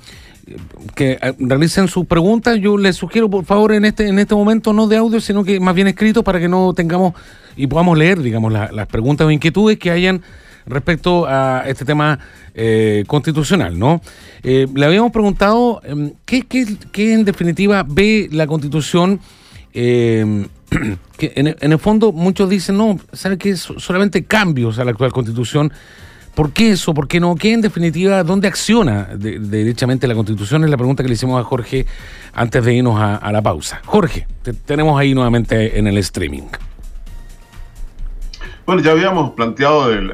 [0.96, 2.60] que eh, realicen sus preguntas.
[2.60, 5.60] Yo les sugiero, por favor, en este, en este momento no de audio, sino que
[5.60, 7.14] más bien escrito para que no tengamos
[7.56, 10.22] y podamos leer, digamos, las preguntas o inquietudes que hayan
[10.66, 12.20] respecto a este tema
[13.06, 14.02] constitucional, ¿no?
[14.44, 19.20] le habíamos preguntado em, ¿qué, qué, qué, en definitiva ve la constitución
[21.18, 25.72] que en, el fondo muchos dicen, no, ¿sabe que solamente cambios a la actual constitución?
[26.36, 26.94] ¿Por qué eso?
[26.96, 27.36] ¿Por qué no?
[27.36, 30.64] ¿Qué en definitiva, dónde acciona derechamente la constitución?
[30.64, 31.86] Es la pregunta que le hicimos a Jorge
[32.34, 33.82] antes de irnos a, la pausa.
[33.86, 36.44] Jorge, te tenemos ahí nuevamente en el streaming.
[38.66, 40.08] Bueno, ya habíamos planteado en,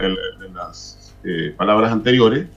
[0.53, 2.47] las eh, palabras anteriores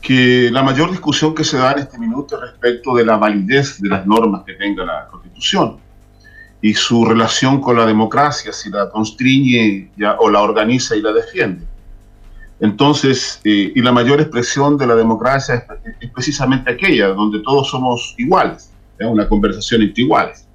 [0.00, 3.80] que la mayor discusión que se da en este minuto es respecto de la validez
[3.80, 5.76] de las normas que tenga la Constitución
[6.60, 11.67] y su relación con la democracia, si la constriñe o la organiza y la defiende.
[12.60, 15.66] Entonces, eh, y la mayor expresión de la democracia
[16.00, 20.46] es, precisamente aquella donde todos somos iguales, una conversación entre iguales.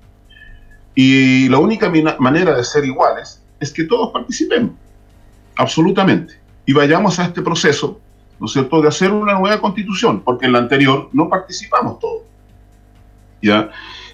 [0.96, 4.72] Y la única manera de ser iguales es que todos participemos,
[5.56, 6.36] absolutamente,
[6.66, 8.00] y vayamos a este proceso,
[8.40, 12.24] ¿no es cierto?, de hacer una nueva constitución, porque en la anterior no participamos todos.
[13.42, 13.70] ¿Ya?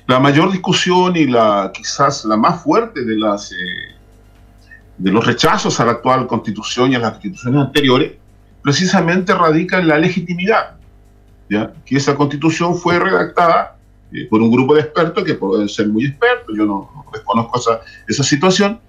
[0.07, 3.55] La mayor discusión y la quizás la más fuerte de las eh,
[4.99, 8.11] de los rechazos a la actual constitución y a las constituciones anteriores,
[8.61, 10.75] precisamente radica en la legitimidad,
[11.49, 11.71] ¿ya?
[11.85, 13.77] que esa constitución fue redactada
[14.11, 17.81] eh, por un grupo de expertos que pueden ser muy expertos, yo no, desconozco esa,
[18.07, 18.79] esa situación,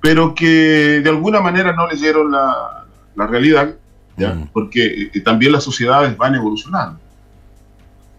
[0.00, 2.84] pero que de alguna manera no leyeron la,
[3.16, 3.74] la realidad,
[4.16, 4.34] ¿ya?
[4.34, 4.50] Mm.
[4.52, 7.00] porque eh, también las sociedades van evolucionando.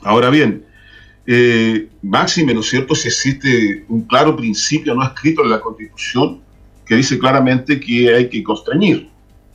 [0.04, 0.65] Ahora bien,
[1.25, 6.41] eh, máxime, ¿no es cierto?, si existe un claro principio no escrito en la Constitución
[6.86, 9.10] que dice claramente que hay que constreñir,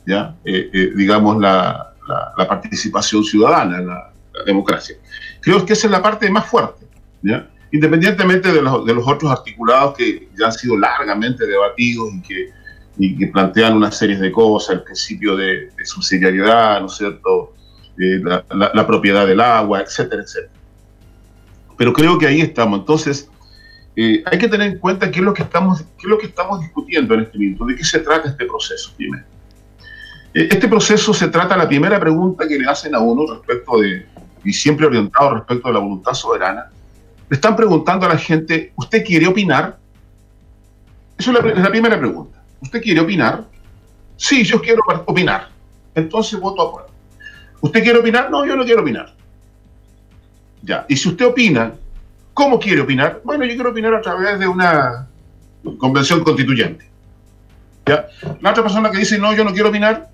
[0.05, 0.35] ¿ya?
[0.43, 1.93] Eh, eh, digamos, la,
[2.37, 4.95] la, participación ciudadana, la, la, democracia.
[5.39, 6.85] Creo que esa es la parte más fuerte,
[7.21, 7.49] ¿ya?
[7.71, 12.49] Independientemente de los, de los otros articulados que ya han sido largamente debatidos y que,
[12.97, 17.53] y que plantean una serie de cosas, el principio de, de subsidiariedad, ¿no es cierto?,
[17.97, 20.51] la, la propiedad del agua, etcétera, etcétera.
[21.77, 22.79] Pero creo que ahí estamos.
[22.79, 23.30] Entonces,
[23.95, 26.27] eh, hay que tener en cuenta qué es, lo que estamos, qué es lo que
[26.27, 29.23] estamos discutiendo en este momento, de qué se trata este proceso primero.
[30.33, 34.05] Eh, este proceso se trata, la primera pregunta que le hacen a uno respecto de,
[34.43, 36.69] y siempre orientado respecto de la voluntad soberana,
[37.29, 39.77] le están preguntando a la gente, ¿usted quiere opinar?
[41.17, 42.41] Esa es la, primera pregunta.
[42.61, 43.45] ¿Usted quiere opinar?
[44.17, 45.49] Sí, yo quiero opinar.
[45.93, 46.89] Entonces voto a prueba.
[47.61, 48.31] ¿Usted quiere opinar?
[48.31, 49.13] No, yo no quiero opinar.
[50.63, 50.85] Ya.
[50.89, 51.73] Y si usted opina,
[52.33, 53.21] ¿cómo quiere opinar?
[53.23, 55.07] Bueno, yo quiero opinar a través de una
[55.77, 56.89] convención constituyente.
[57.85, 58.07] ¿Ya?
[58.39, 60.09] La otra persona que dice, no, yo no quiero opinar,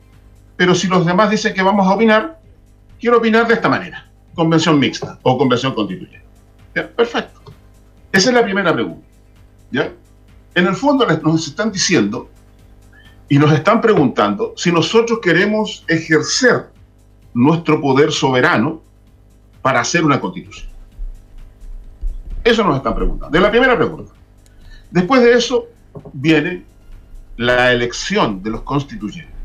[0.55, 2.39] pero si los demás dicen que vamos a opinar,
[2.99, 6.25] quiero opinar de esta manera, convención mixta o convención constituyente.
[6.75, 6.87] ¿Ya?
[6.87, 7.41] Perfecto.
[8.11, 9.05] Esa es la primera pregunta.
[9.71, 9.91] ¿Ya?
[10.55, 12.29] En el fondo nos están diciendo
[13.29, 16.69] y nos están preguntando si nosotros queremos ejercer
[17.33, 18.81] nuestro poder soberano
[19.61, 20.69] para hacer una constitución?
[22.47, 23.37] Eso nos están preguntando.
[23.37, 24.13] De la primera pregunta.
[24.89, 25.67] Después de eso
[26.13, 26.63] viene
[27.35, 29.35] la elección de los constituyentes.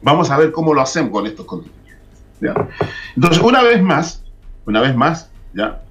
[0.00, 2.06] Vamos a ver cómo lo hacemos con estos constituyentes.
[3.16, 4.22] Entonces, una vez más,
[4.64, 5.82] una vez más, ¿ya?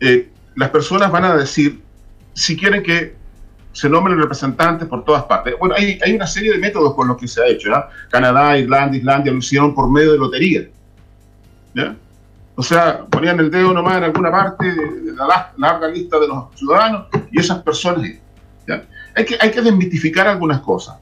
[0.00, 1.82] Eh, las personas van a decir
[2.32, 3.14] si quieren que
[3.72, 5.54] se nombren representantes por todas partes.
[5.58, 7.68] Bueno, hay, hay, una serie de métodos por los que se ha hecho.
[8.10, 10.68] Canadá, Irlanda, Islandia lo hicieron por medio de lotería.
[11.74, 11.94] ¿ya?
[12.58, 16.46] O sea, ponían el dedo nomás en alguna parte de, la larga lista de los
[16.56, 18.04] ciudadanos y esas personas.
[19.14, 20.96] Hay, que, hay que desmitificar algunas cosas.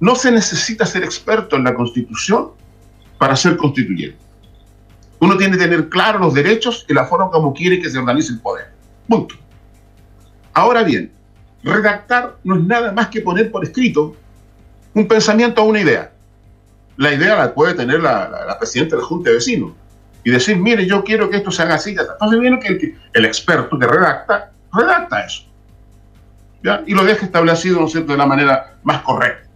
[0.00, 2.52] No se necesita ser experto en la constitución
[3.18, 4.16] para ser constituyente.
[5.18, 8.32] Uno tiene que tener claros los derechos y la forma como quiere que se organice
[8.32, 8.72] el poder.
[9.06, 9.34] Punto.
[10.54, 11.12] Ahora bien,
[11.62, 14.16] redactar no es nada más que poner por escrito
[14.94, 16.10] un pensamiento o una idea.
[16.96, 19.72] La idea la puede tener la, la presidenta de la Junta de Vecinos
[20.24, 21.90] y decir, mire, yo quiero que esto se haga así.
[21.90, 25.44] Entonces viene que el, experto que redacta, redacta eso.
[26.62, 26.82] ¿ya?
[26.86, 29.48] Y lo deja establecido, ¿no es cierto?, de la manera más correcta.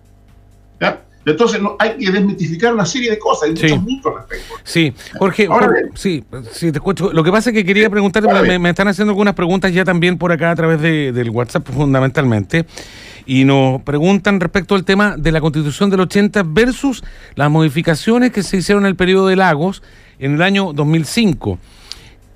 [0.80, 1.00] ¿ya?
[1.26, 4.54] Entonces no, hay que desmitificar una serie de cosas, hay muchos mitos respecto.
[4.62, 5.48] Sí, Jorge,
[5.94, 7.12] sí, sí, te escucho.
[7.12, 10.18] Lo que pasa es que quería preguntarte, me, me, están haciendo algunas preguntas ya también
[10.18, 12.66] por acá a través de, del WhatsApp fundamentalmente
[13.26, 18.42] y nos preguntan respecto al tema de la constitución del 80 versus las modificaciones que
[18.42, 19.82] se hicieron en el periodo de Lagos
[20.18, 21.58] en el año 2005.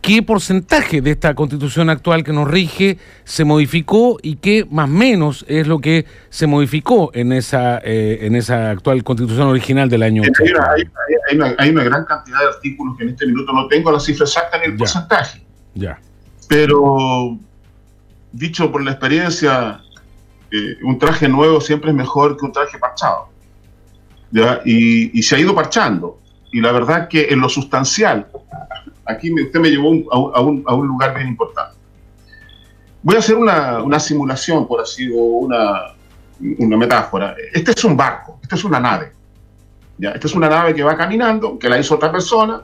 [0.01, 4.93] ¿Qué porcentaje de esta constitución actual que nos rige se modificó y qué más o
[4.93, 10.05] menos es lo que se modificó en esa, eh, en esa actual constitución original del
[10.05, 10.23] año?
[10.23, 13.67] Hay una, hay, una, hay una, gran cantidad de artículos que en este minuto no
[13.67, 15.43] tengo la cifra exacta ni el porcentaje.
[15.75, 16.01] Ya.
[16.49, 17.37] Pero,
[18.33, 19.83] dicho por la experiencia,
[20.51, 23.29] eh, un traje nuevo siempre es mejor que un traje parchado.
[24.31, 24.61] ¿ya?
[24.65, 26.19] Y, y se ha ido parchando
[26.53, 28.27] y la verdad que en lo sustancial,
[29.05, 31.77] aquí usted me llevó a, un, a, un, lugar bien importante.
[33.03, 35.95] Voy a hacer una, una simulación, por así, o una,
[36.59, 37.35] una metáfora.
[37.53, 39.13] Este es un barco, esta es una nave.
[39.99, 40.11] ¿ya?
[40.11, 42.63] Esta es una nave que va caminando, que la hizo otra persona,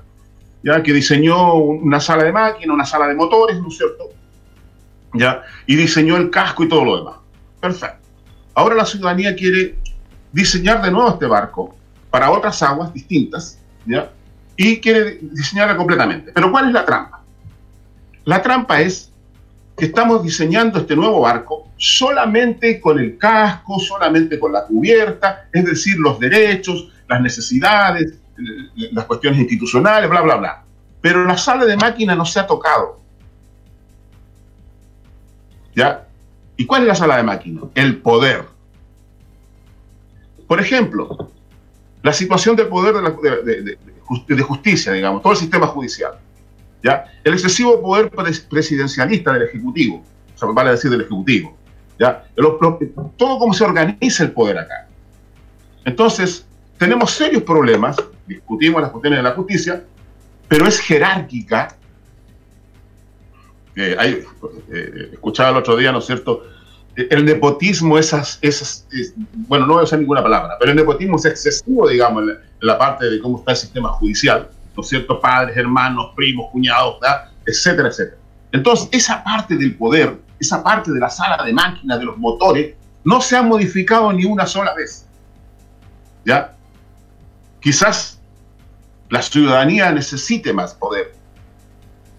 [0.63, 0.83] ¿ya?
[0.83, 4.05] que diseñó una sala de máquina, una sala de motores, ¿no es cierto?
[5.13, 5.43] ¿Ya?
[5.67, 7.17] Y diseñó el casco y todo lo demás.
[7.65, 8.07] Perfecto.
[8.53, 9.79] Ahora la ciudadanía quiere
[10.33, 11.75] diseñar de nuevo este barco
[12.11, 13.59] para otras aguas distintas,
[14.55, 16.31] y quiere diseñarla completamente.
[16.33, 17.23] Pero ¿cuál es la trampa?
[18.27, 19.11] La trampa es
[19.79, 25.65] que estamos diseñando este nuevo barco solamente con el casco, solamente con la cubierta, es
[25.65, 28.19] decir, los derechos, las necesidades,
[28.93, 30.65] las cuestiones institucionales, bla, bla, bla.
[31.01, 33.01] Pero la sala de máquina no se ha tocado.
[35.75, 36.04] ¿Ya?
[36.57, 37.63] ¿Y cuál es la sala de máquina?
[37.75, 38.45] El poder.
[40.47, 41.31] Por ejemplo,
[42.03, 46.19] la situación del poder de, justicia, digamos, todo el sistema judicial.
[46.83, 47.05] ¿ya?
[47.25, 48.11] El excesivo poder
[48.49, 51.57] presidencialista del Ejecutivo, o sea, vale decir del Ejecutivo.
[51.99, 52.25] ¿ya?
[52.37, 54.89] todo cómo se organiza el poder acá.
[55.85, 56.47] Entonces,
[56.79, 59.85] tenemos serios problemas, discutimos las cuestiones de la justicia,
[60.49, 61.77] pero es jerárquica.
[63.77, 64.25] Eh, hay,
[64.73, 66.45] eh, escuchaba el otro día, ¿no es cierto?,
[66.97, 68.87] el nepotismo, esas, esas
[69.49, 72.79] bueno, no voy a usar ninguna palabra, pero el nepotismo es excesivo, digamos, en la,
[72.79, 75.21] parte de cómo está el sistema judicial, ¿no es cierto?
[75.21, 76.99] Padres, hermanos, primos, cuñados,
[77.47, 78.17] etcétera, etcétera.
[78.53, 82.75] Entonces, esa parte del poder, esa parte de la sala de máquinas, de los motores,
[83.03, 85.07] no se ha modificado ni una sola vez.
[86.25, 86.55] ¿Ya?
[87.61, 88.21] Quizás
[89.11, 91.15] la ciudadanía necesite más poder,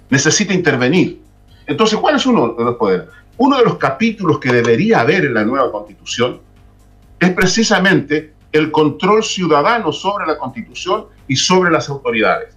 [0.09, 1.24] necesita intervenir.
[1.67, 3.07] Entonces, ¿cuál es uno de los poderes?
[3.37, 6.39] Uno de los capítulos que debería haber en la nueva constitución
[7.19, 12.55] es precisamente el control ciudadano sobre la constitución y sobre las autoridades.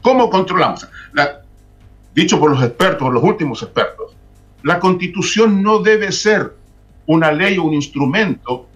[0.00, 0.86] ¿Cómo controlamos?
[2.14, 4.16] dicho por los expertos, por los últimos expertos,
[4.62, 6.54] la constitución no debe ser
[7.06, 8.66] una ley o un instrumento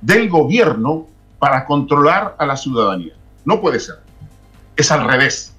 [0.00, 1.06] del gobierno
[1.38, 3.14] para controlar a la ciudadanía.
[3.44, 3.96] No puede ser.
[4.76, 5.54] Es al revés.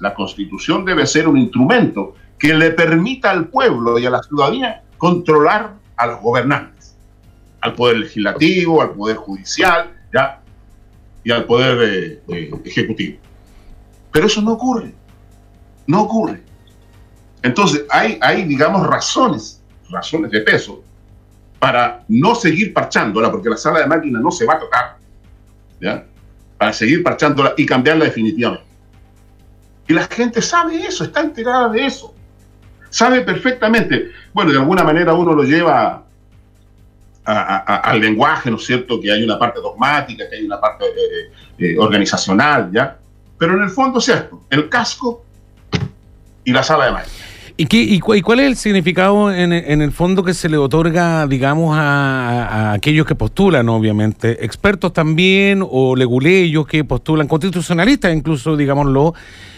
[0.00, 4.82] La constitución debe ser un instrumento que le permita al pueblo y a la ciudadanía
[4.96, 6.96] controlar a los gobernantes,
[7.60, 9.90] al poder legislativo, al poder judicial,
[11.22, 13.18] y al poder eh, eh, ejecutivo.
[14.10, 14.92] Pero eso no ocurre,
[15.86, 16.40] no ocurre.
[17.42, 20.82] Entonces hay, hay, digamos, razones, razones de peso
[21.58, 24.96] para no seguir parchándola, porque la sala de máquinas no se va a tocar,
[25.80, 26.06] ¿ya?
[26.56, 28.69] para seguir parchándola y cambiarla definitivamente.
[29.90, 32.14] Y la gente sabe eso, está enterada de eso
[32.90, 36.04] sabe perfectamente, bueno, de alguna manera uno lo lleva
[37.24, 39.00] al lenguaje, ¿no es cierto?
[39.00, 42.98] Que hay una parte dogmática, que hay una parte eh, eh, organizacional, ¿ya?
[43.38, 45.24] Pero en el fondo es esto, el casco
[46.44, 47.29] y la sala de máquinas.
[47.60, 51.76] ¿Y, qué, y, cuál es el significado en, el fondo que se le otorga, digamos,
[51.78, 54.46] a, aquellos que postulan, obviamente?
[54.46, 59.12] Expertos también, o leguleyos que postulan, constitucionalistas incluso, digámoslo,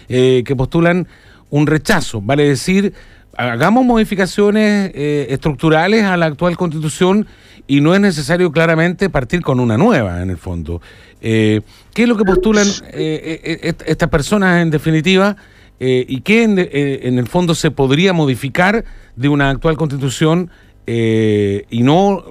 [0.08, 1.06] eh, que postulan
[1.50, 2.92] un rechazo, vale decir,
[3.36, 7.28] hagamos modificaciones eh, estructurales a la actual constitución
[7.68, 10.82] y no es necesario claramente partir con una nueva, en el fondo.
[11.20, 11.60] Eh,
[11.94, 15.36] ¿Qué es lo que postulan estas personas en definitiva?
[15.84, 18.84] ¿Y qué en, el fondo se podría modificar
[19.16, 20.50] de una actual constitución
[20.86, 22.24] y no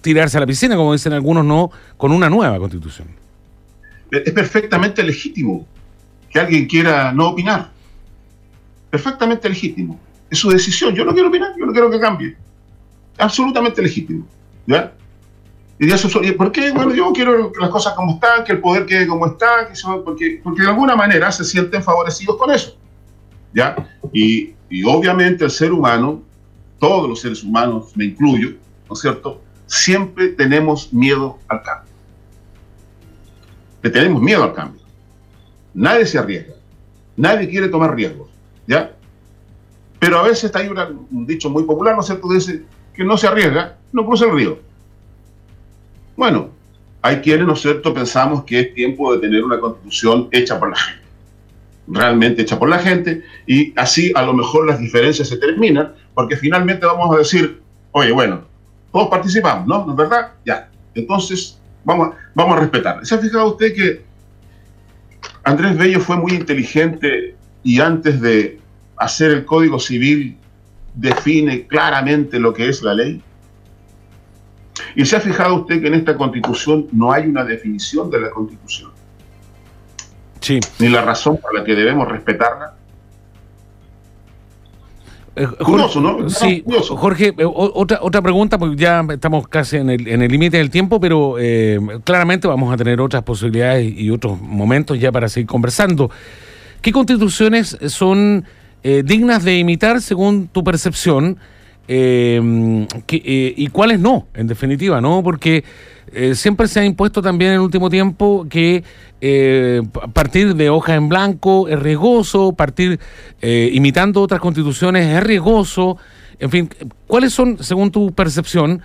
[0.00, 3.08] tirarse a la piscina, como dicen algunos, no, con una nueva constitución?
[4.10, 5.66] Es perfectamente legítimo
[6.30, 7.70] que alguien quiera no opinar
[8.90, 9.98] perfectamente legítimo.
[10.30, 10.94] Es su decisión.
[10.94, 12.36] Yo no quiero opinar, yo no quiero que cambie.
[13.18, 14.26] Absolutamente legítimo.
[14.66, 14.92] ¿Ya?
[15.78, 16.72] Y eso, ¿Por qué?
[16.72, 19.68] Bueno, yo quiero que las cosas como están, que el poder quede como está,
[20.04, 22.76] porque, porque de alguna manera se sienten favorecidos con eso.
[23.54, 23.76] ¿Ya?
[24.12, 26.22] Y, y obviamente el ser humano,
[26.78, 28.50] todos los seres humanos, me incluyo,
[28.88, 29.40] ¿no es cierto?
[29.66, 31.92] Siempre tenemos miedo al cambio.
[33.82, 34.82] Tenemos miedo al cambio.
[35.72, 36.54] Nadie se arriesga.
[37.16, 38.28] Nadie quiere tomar riesgos.
[38.66, 38.92] ¿ya?
[39.98, 42.28] Pero a veces hay un dicho muy popular, ¿no es cierto?
[42.32, 42.64] Dice
[42.94, 44.67] que no se arriesga, no cruza el río.
[46.18, 46.50] Bueno,
[47.00, 50.70] hay quienes, ¿no es cierto?, pensamos que es tiempo de tener una constitución hecha por
[50.70, 51.04] la gente,
[51.86, 56.36] realmente hecha por la gente, y así a lo mejor las diferencias se terminan, porque
[56.36, 58.40] finalmente vamos a decir, oye, bueno,
[58.92, 59.86] todos participamos, ¿no?
[59.86, 60.32] ¿No es verdad?
[60.44, 60.68] Ya.
[60.96, 63.06] Entonces, vamos, vamos a respetar.
[63.06, 64.02] ¿Se ha fijado usted que
[65.44, 68.58] Andrés Bello fue muy inteligente y antes de
[68.96, 70.36] hacer el Código Civil
[70.96, 73.22] define claramente lo que es la ley?
[74.98, 78.30] ¿Y se ha fijado usted que en esta constitución no hay una definición de la
[78.30, 78.90] constitución?
[80.40, 80.58] Sí.
[80.80, 82.74] Ni la razón por la que debemos respetarla.
[85.36, 86.28] Eh, curioso, ¿no?
[86.28, 90.98] Sí, Jorge, eh, otra, otra pregunta, porque ya estamos casi en el límite del tiempo,
[90.98, 96.10] pero eh, claramente vamos a tener otras posibilidades y otros momentos ya para seguir conversando.
[96.82, 98.44] ¿Qué constituciones son
[98.82, 101.38] eh, dignas de imitar según tu percepción
[101.88, 105.22] eh, eh, y cuáles no, en definitiva, ¿no?
[105.22, 105.64] Porque
[106.32, 108.82] siempre se ha impuesto también en el último tiempo que
[110.14, 112.98] partir de hoja en blanco es riesgoso, partir
[113.42, 115.98] imitando otras constituciones es riesgoso.
[116.38, 116.70] En fin,
[117.06, 118.80] ¿cuáles son, según tu percepción,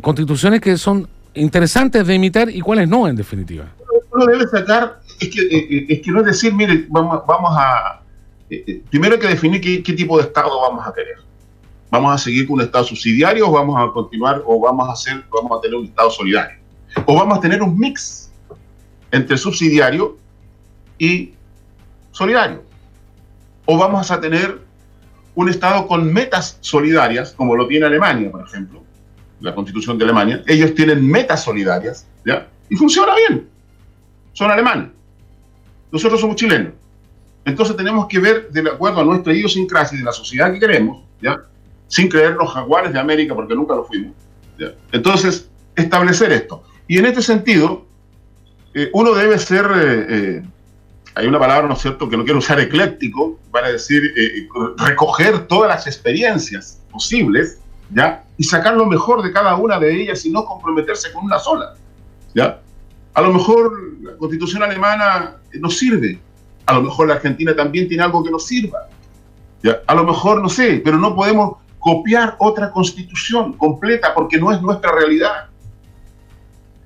[0.00, 3.66] constituciones que son interesantes de imitar y cuáles no, en definitiva?
[4.12, 7.50] Uno debe sacar es que, eh, eh, es que no es decir, mire, vamos, vamos
[7.56, 8.00] a...
[8.50, 11.16] Eh, primero hay que definir qué, qué, tipo de Estado vamos a querer.
[11.92, 15.22] ¿Vamos a seguir con un Estado subsidiario o vamos a continuar o vamos a, hacer,
[15.30, 16.58] vamos a tener un Estado solidario?
[17.04, 18.32] ¿O vamos a tener un mix
[19.10, 20.16] entre subsidiario
[20.96, 21.34] y
[22.10, 22.62] solidario?
[23.66, 24.58] ¿O vamos a tener
[25.34, 28.82] un Estado con metas solidarias, como lo tiene Alemania, por ejemplo,
[29.40, 30.42] la constitución de Alemania?
[30.46, 32.48] Ellos tienen metas solidarias, ¿ya?
[32.70, 33.50] Y funciona bien.
[34.32, 34.88] Son alemanes.
[35.90, 36.72] Nosotros somos chilenos.
[37.44, 41.04] Entonces tenemos que ver, de acuerdo a nuestra idiosincrasia y de la sociedad que queremos,
[41.20, 41.51] ¿ya?
[41.92, 44.14] Sin creernos jaguares de América, porque nunca lo fuimos.
[44.92, 46.62] Entonces, establecer esto.
[46.88, 47.84] Y en este sentido,
[48.72, 50.42] eh, uno debe ser, eh, eh,
[51.14, 54.00] hay una palabra, ¿no es cierto?, que no quiero usar ecléctico, para decir,
[54.78, 57.58] recoger todas las experiencias posibles,
[57.90, 58.24] ¿ya?
[58.38, 61.74] Y sacar lo mejor de cada una de ellas y no comprometerse con una sola,
[62.34, 62.58] ¿ya?
[63.12, 66.18] A lo mejor la constitución alemana nos sirve,
[66.64, 68.88] a lo mejor la Argentina también tiene algo que nos sirva,
[69.62, 69.82] ¿ya?
[69.86, 74.62] A lo mejor, no sé, pero no podemos copiar otra constitución completa porque no es
[74.62, 75.48] nuestra realidad.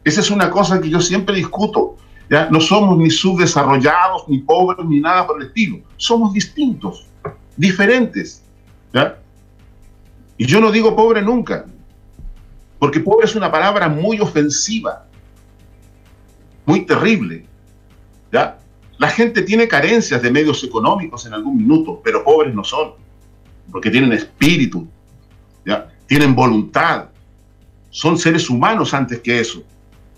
[0.03, 1.97] Esa es una cosa que yo siempre discuto.
[2.30, 2.49] ¿ya?
[2.51, 5.80] No somos ni subdesarrollados, ni pobres, ni nada por el estilo.
[5.99, 7.07] Somos distintos,
[7.59, 8.42] diferentes.
[8.94, 9.18] ¿ya?
[10.38, 11.66] Y yo no digo pobre nunca,
[12.78, 15.05] porque pobre es una palabra muy ofensiva,
[16.64, 17.44] muy terrible.
[18.32, 18.59] ¿ya?
[18.97, 22.92] La gente tiene carencias de medios económicos en algún minuto, pero pobres no son,
[23.71, 24.87] porque tienen espíritu,
[25.64, 25.89] ¿ya?
[26.07, 27.07] tienen voluntad,
[27.91, 29.62] son seres humanos antes que eso.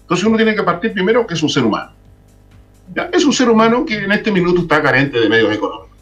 [0.03, 1.93] Entonces uno tiene que partir primero que es un ser humano.
[3.13, 5.97] Es un ser humano que en este minuto está carente de medios económicos.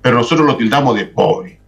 [0.00, 1.58] Pero nosotros lo tildamos de pobre.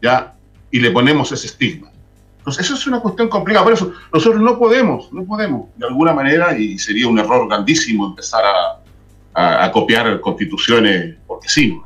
[0.00, 0.34] ¿ya?
[0.70, 1.90] Y le ponemos ese estigma.
[2.38, 3.64] Entonces eso es una cuestión complicada.
[3.64, 8.06] Por eso nosotros no podemos, no podemos, de alguna manera, y sería un error grandísimo
[8.06, 8.42] empezar
[9.34, 11.80] a, a copiar constituciones porque sí.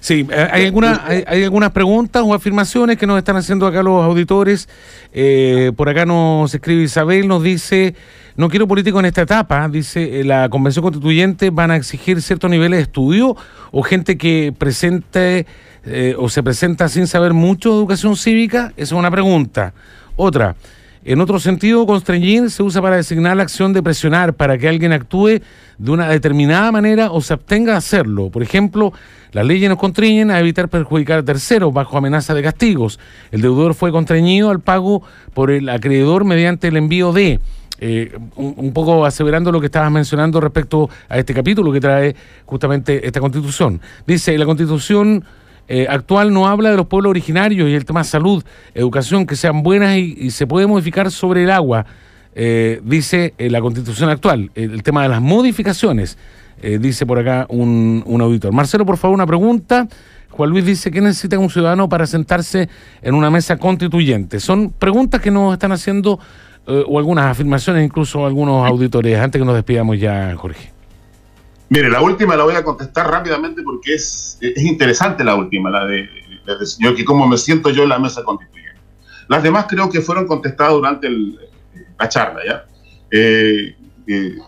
[0.00, 4.02] Sí, eh, hay, alguna, hay, algunas preguntas o afirmaciones que nos están haciendo acá los
[4.02, 4.68] auditores.
[5.12, 7.94] Eh, por acá nos escribe Isabel, nos dice,
[8.34, 12.50] no quiero político en esta etapa, dice, eh, la convención constituyente van a exigir ciertos
[12.50, 13.36] niveles de estudio
[13.70, 15.46] o gente que presente
[16.18, 18.72] o se presenta sin saber mucho de educación cívica.
[18.76, 19.72] Esa es una pregunta.
[20.16, 20.54] Otra,
[21.02, 24.92] en otro sentido, constreñir se usa para designar la acción de presionar para que alguien
[24.92, 25.40] actúe
[25.78, 28.28] de una determinada manera o se abstenga de hacerlo.
[28.28, 28.92] Por ejemplo,
[29.32, 33.00] las leyes nos constriñen a evitar perjudicar a terceros bajo amenaza de castigos.
[33.32, 37.40] El deudor fue constreñido al pago por el acreedor mediante el envío de...
[37.82, 43.06] Eh, un, poco aseverando lo que estabas mencionando respecto a este capítulo que trae justamente
[43.06, 43.80] esta constitución.
[44.06, 45.24] Dice, la constitución
[45.72, 48.42] eh, actual no habla de los pueblos originarios y el tema salud,
[48.74, 51.86] educación, que sean buenas y, se puede modificar sobre el agua,
[52.34, 54.50] eh, dice eh, la constitución actual.
[54.56, 56.18] El, tema de las modificaciones,
[56.60, 58.52] dice por acá un, un, auditor.
[58.52, 59.86] Marcelo, por favor, una pregunta.
[60.30, 62.68] Juan Luis dice, ¿qué necesita un ciudadano para sentarse
[63.00, 64.40] en una mesa constituyente?
[64.40, 66.18] Son preguntas que nos están haciendo
[66.66, 70.79] o algunas afirmaciones, incluso algunos auditores, antes que nos despidamos ya, Jorge.
[71.70, 75.86] Mire, la última la voy a contestar rápidamente porque es, es interesante la última, la
[75.86, 76.08] de,
[76.44, 78.80] del señor, que cómo me siento yo en la mesa constituyente.
[79.28, 82.64] Las demás creo que fueron contestadas durante la charla, ¿ya?
[83.12, 83.76] Eh,
[84.08, 84.38] eh,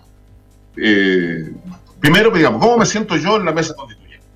[0.77, 1.53] eh,
[2.01, 4.27] primero, digamos, ¿cómo me siento yo en la mesa constituyente?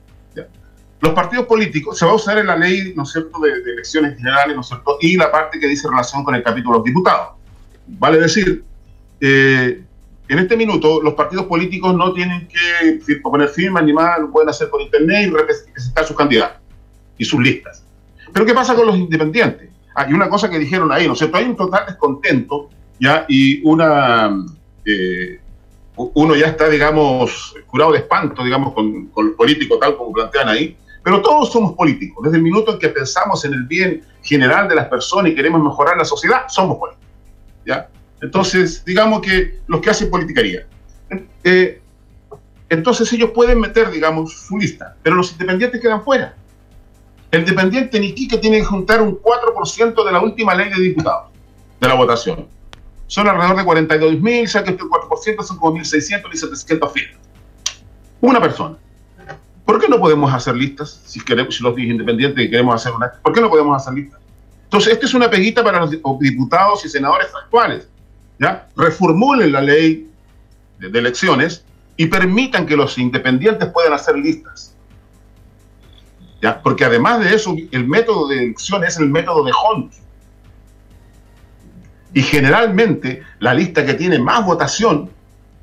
[1.01, 4.17] Los partidos políticos, se va a usar en la ley, ¿no es cierto?, de, elecciones
[4.17, 6.85] generales, ¿no es cierto?, y la parte que dice relación con el capítulo de los
[6.85, 7.31] diputados.
[7.89, 8.65] Vale decir,
[10.29, 14.49] en este minuto, los partidos políticos no tienen que poner firmas ni más, lo pueden
[14.49, 16.61] hacer por internet y representar sus candidatos
[17.19, 17.85] y sus listas.
[18.33, 19.71] Pero ¿qué pasa con los independientes?
[19.95, 21.37] Hay una cosa que dijeron ahí, ¿no es cierto?
[21.37, 22.69] Hay un total descontento,
[23.01, 23.25] ¿ya?
[23.29, 24.45] Y una.
[24.85, 25.41] Eh,
[25.97, 30.51] uno ya está, digamos, curado de espanto, digamos, con, con los políticos, tal como plantean
[30.51, 30.77] ahí.
[31.03, 32.25] Pero todos somos políticos.
[32.25, 35.63] Desde el minuto en que pensamos en el bien general de las personas y queremos
[35.63, 37.09] mejorar la sociedad, somos políticos.
[37.65, 37.89] ¿ya?
[38.21, 40.67] Entonces, digamos que los que hacen politicaría.
[41.45, 41.81] Eh,
[42.69, 46.35] entonces ellos pueden meter, digamos, su lista, pero los independientes quedan fuera.
[47.31, 51.31] El dependiente Niquique tiene que juntar un 4% de la última ley de diputados,
[51.81, 52.49] de la votación.
[53.07, 57.21] Son alrededor de 42 mil, sea que este 4% son como 1.600, 1.700 firmas.
[58.21, 58.77] Una persona.
[59.65, 61.03] ¿Por qué no podemos hacer listas?
[61.05, 63.13] Si, queremos, si los independientes queremos hacer una...
[63.23, 64.21] ¿Por qué no podemos hacer listas?
[64.65, 65.91] Entonces, esta es una peguita para los
[66.21, 67.89] diputados y senadores actuales
[68.39, 68.69] ¿ya?
[68.77, 70.09] reformulen la ley
[70.79, 71.65] de, elecciones
[71.97, 74.75] y permitan que los independientes puedan hacer listas.
[76.43, 76.63] ¿ya?
[76.63, 79.93] Porque además de eso, el método de elección es el método de Hunt.
[82.13, 85.11] Y generalmente la lista que tiene más votación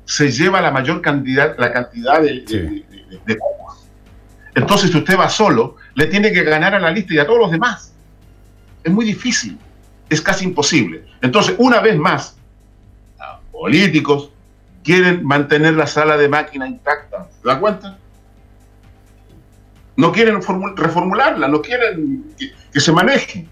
[0.04, 2.84] se lleva la mayor cantidad, la cantidad de,
[4.54, 7.38] Entonces, si usted va solo, le tiene que ganar a la lista y a todos
[7.40, 7.92] los demás.
[8.82, 9.58] Es muy difícil,
[10.08, 11.06] es casi imposible.
[11.22, 12.33] Entonces, una vez más,
[13.54, 14.30] políticos
[14.82, 17.28] quieren mantener la sala de máquina intacta.
[17.40, 17.98] ¿Se da cuenta?
[19.96, 20.40] No quieren
[20.76, 23.46] reformularla, no quieren que, se maneje.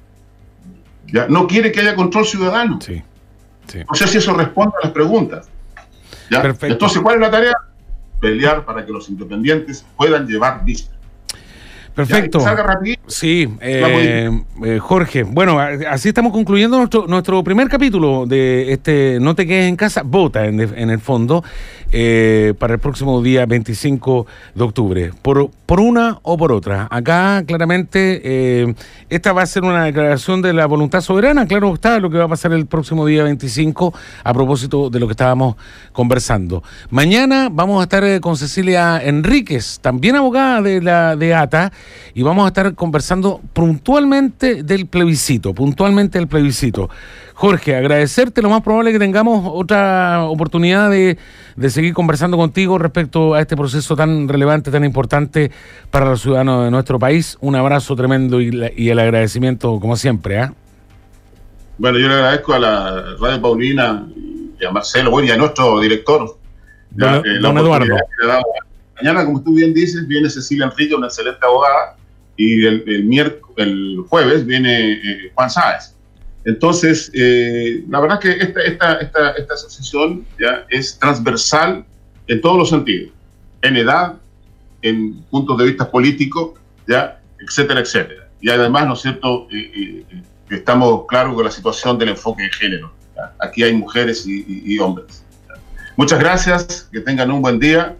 [1.06, 1.28] ¿ya?
[1.28, 2.80] No quiere que haya control ciudadano.
[2.80, 3.02] Sí,
[3.88, 5.48] No sé si eso responde a las preguntas.
[6.30, 6.42] ¿ya?
[6.62, 7.54] Entonces, ¿cuál es la tarea?
[8.20, 10.94] Pelear para que los independientes puedan llevar vista.
[11.94, 12.40] Perfecto.
[13.06, 14.30] Sí, eh,
[14.64, 15.24] eh, Jorge.
[15.24, 20.02] Bueno, así estamos concluyendo nuestro, nuestro primer capítulo de este No te quedes en casa,
[20.02, 21.44] vota en, en el fondo,
[21.90, 25.10] eh, para el próximo día 25 de octubre.
[25.20, 26.88] Por, por una o por otra.
[26.90, 28.74] Acá, claramente,
[29.10, 31.46] esta va a ser una declaración de la voluntad soberana.
[31.46, 33.92] Claro está lo que va a pasar el próximo día 25
[34.24, 35.56] a propósito de lo que estábamos
[35.92, 36.62] conversando.
[36.88, 41.72] Mañana vamos a estar con Cecilia Enríquez, también abogada de la de ATA
[42.14, 46.90] y vamos a estar conversando puntualmente del plebiscito, puntualmente del plebiscito.
[47.34, 51.18] Jorge, agradecerte, lo más probable es que tengamos otra oportunidad de,
[51.70, 55.50] seguir conversando contigo respecto a este proceso tan relevante, tan importante
[55.90, 57.38] para los ciudadanos de nuestro país.
[57.40, 60.38] Un abrazo tremendo y, el agradecimiento como siempre.
[60.38, 60.52] ¿ah?
[61.78, 64.06] Bueno, yo le agradezco a la Radio Paulina
[64.60, 66.38] y a Marcelo, y a nuestro director.
[66.90, 67.96] Don, eh, Eduardo.
[68.96, 71.96] Mañana, como tú bien dices, viene Cecilia Enrique, una excelente abogada,
[72.36, 75.94] y el, el, el jueves viene eh, Juan Sáez.
[76.44, 81.84] Entonces, eh, la verdad que esta, esta, esta, esta asociación ya es transversal
[82.26, 83.12] en todos los sentidos,
[83.62, 84.14] en edad,
[84.82, 88.28] en puntos de vista políticos, ya, etcétera, etcétera.
[88.40, 90.04] Y además, ¿no es cierto?, eh,
[90.50, 92.92] estamos claros con la situación del enfoque de género.
[93.38, 95.24] Aquí hay mujeres y, y hombres.
[95.96, 97.96] Muchas gracias, que tengan un buen día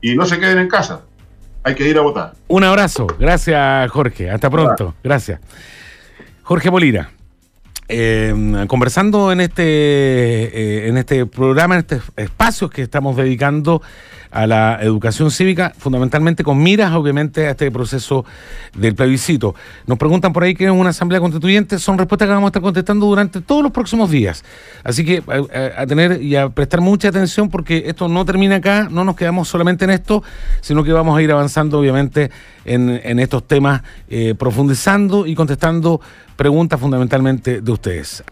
[0.00, 1.02] y no se queden en casa.
[1.62, 2.32] Hay que ir a votar.
[2.48, 3.06] Un abrazo.
[3.18, 4.30] Gracias, Jorge.
[4.30, 4.94] Hasta pronto.
[5.02, 5.40] Gracias.
[6.42, 7.10] Jorge Molina.
[7.92, 13.82] Eh, conversando en este, eh, en este programa, en estos espacios que estamos dedicando
[14.30, 18.24] a la educación cívica, fundamentalmente con miras, obviamente, a este proceso
[18.74, 19.56] del plebiscito.
[19.86, 22.62] Nos preguntan por ahí qué es una asamblea constituyente, son respuestas que vamos a estar
[22.62, 24.44] contestando durante todos los próximos días.
[24.84, 25.22] Así que
[25.76, 29.48] a, tener y a prestar mucha atención porque esto no termina acá, no nos quedamos
[29.48, 30.22] solamente en esto,
[30.60, 32.30] sino que vamos a ir avanzando, obviamente,
[32.74, 36.00] en, estos temas, eh, profundizando y contestando
[36.36, 38.24] preguntas fundamentalmente de ustedes.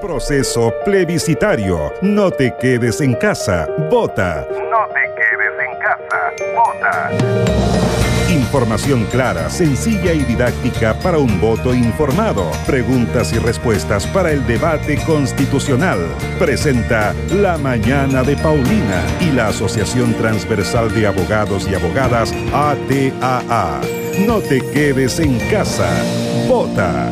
[0.00, 1.92] Proceso plebiscitario.
[2.00, 3.68] No te quedes en casa.
[3.90, 4.46] Vota.
[4.50, 6.32] No te quedes en casa.
[6.56, 7.69] Vota.
[8.50, 12.50] Información clara, sencilla y didáctica para un voto informado.
[12.66, 16.00] Preguntas y respuestas para el debate constitucional.
[16.36, 23.82] Presenta La Mañana de Paulina y la Asociación Transversal de Abogados y Abogadas ATAA.
[24.26, 25.88] No te quedes en casa.
[26.48, 27.08] Vota.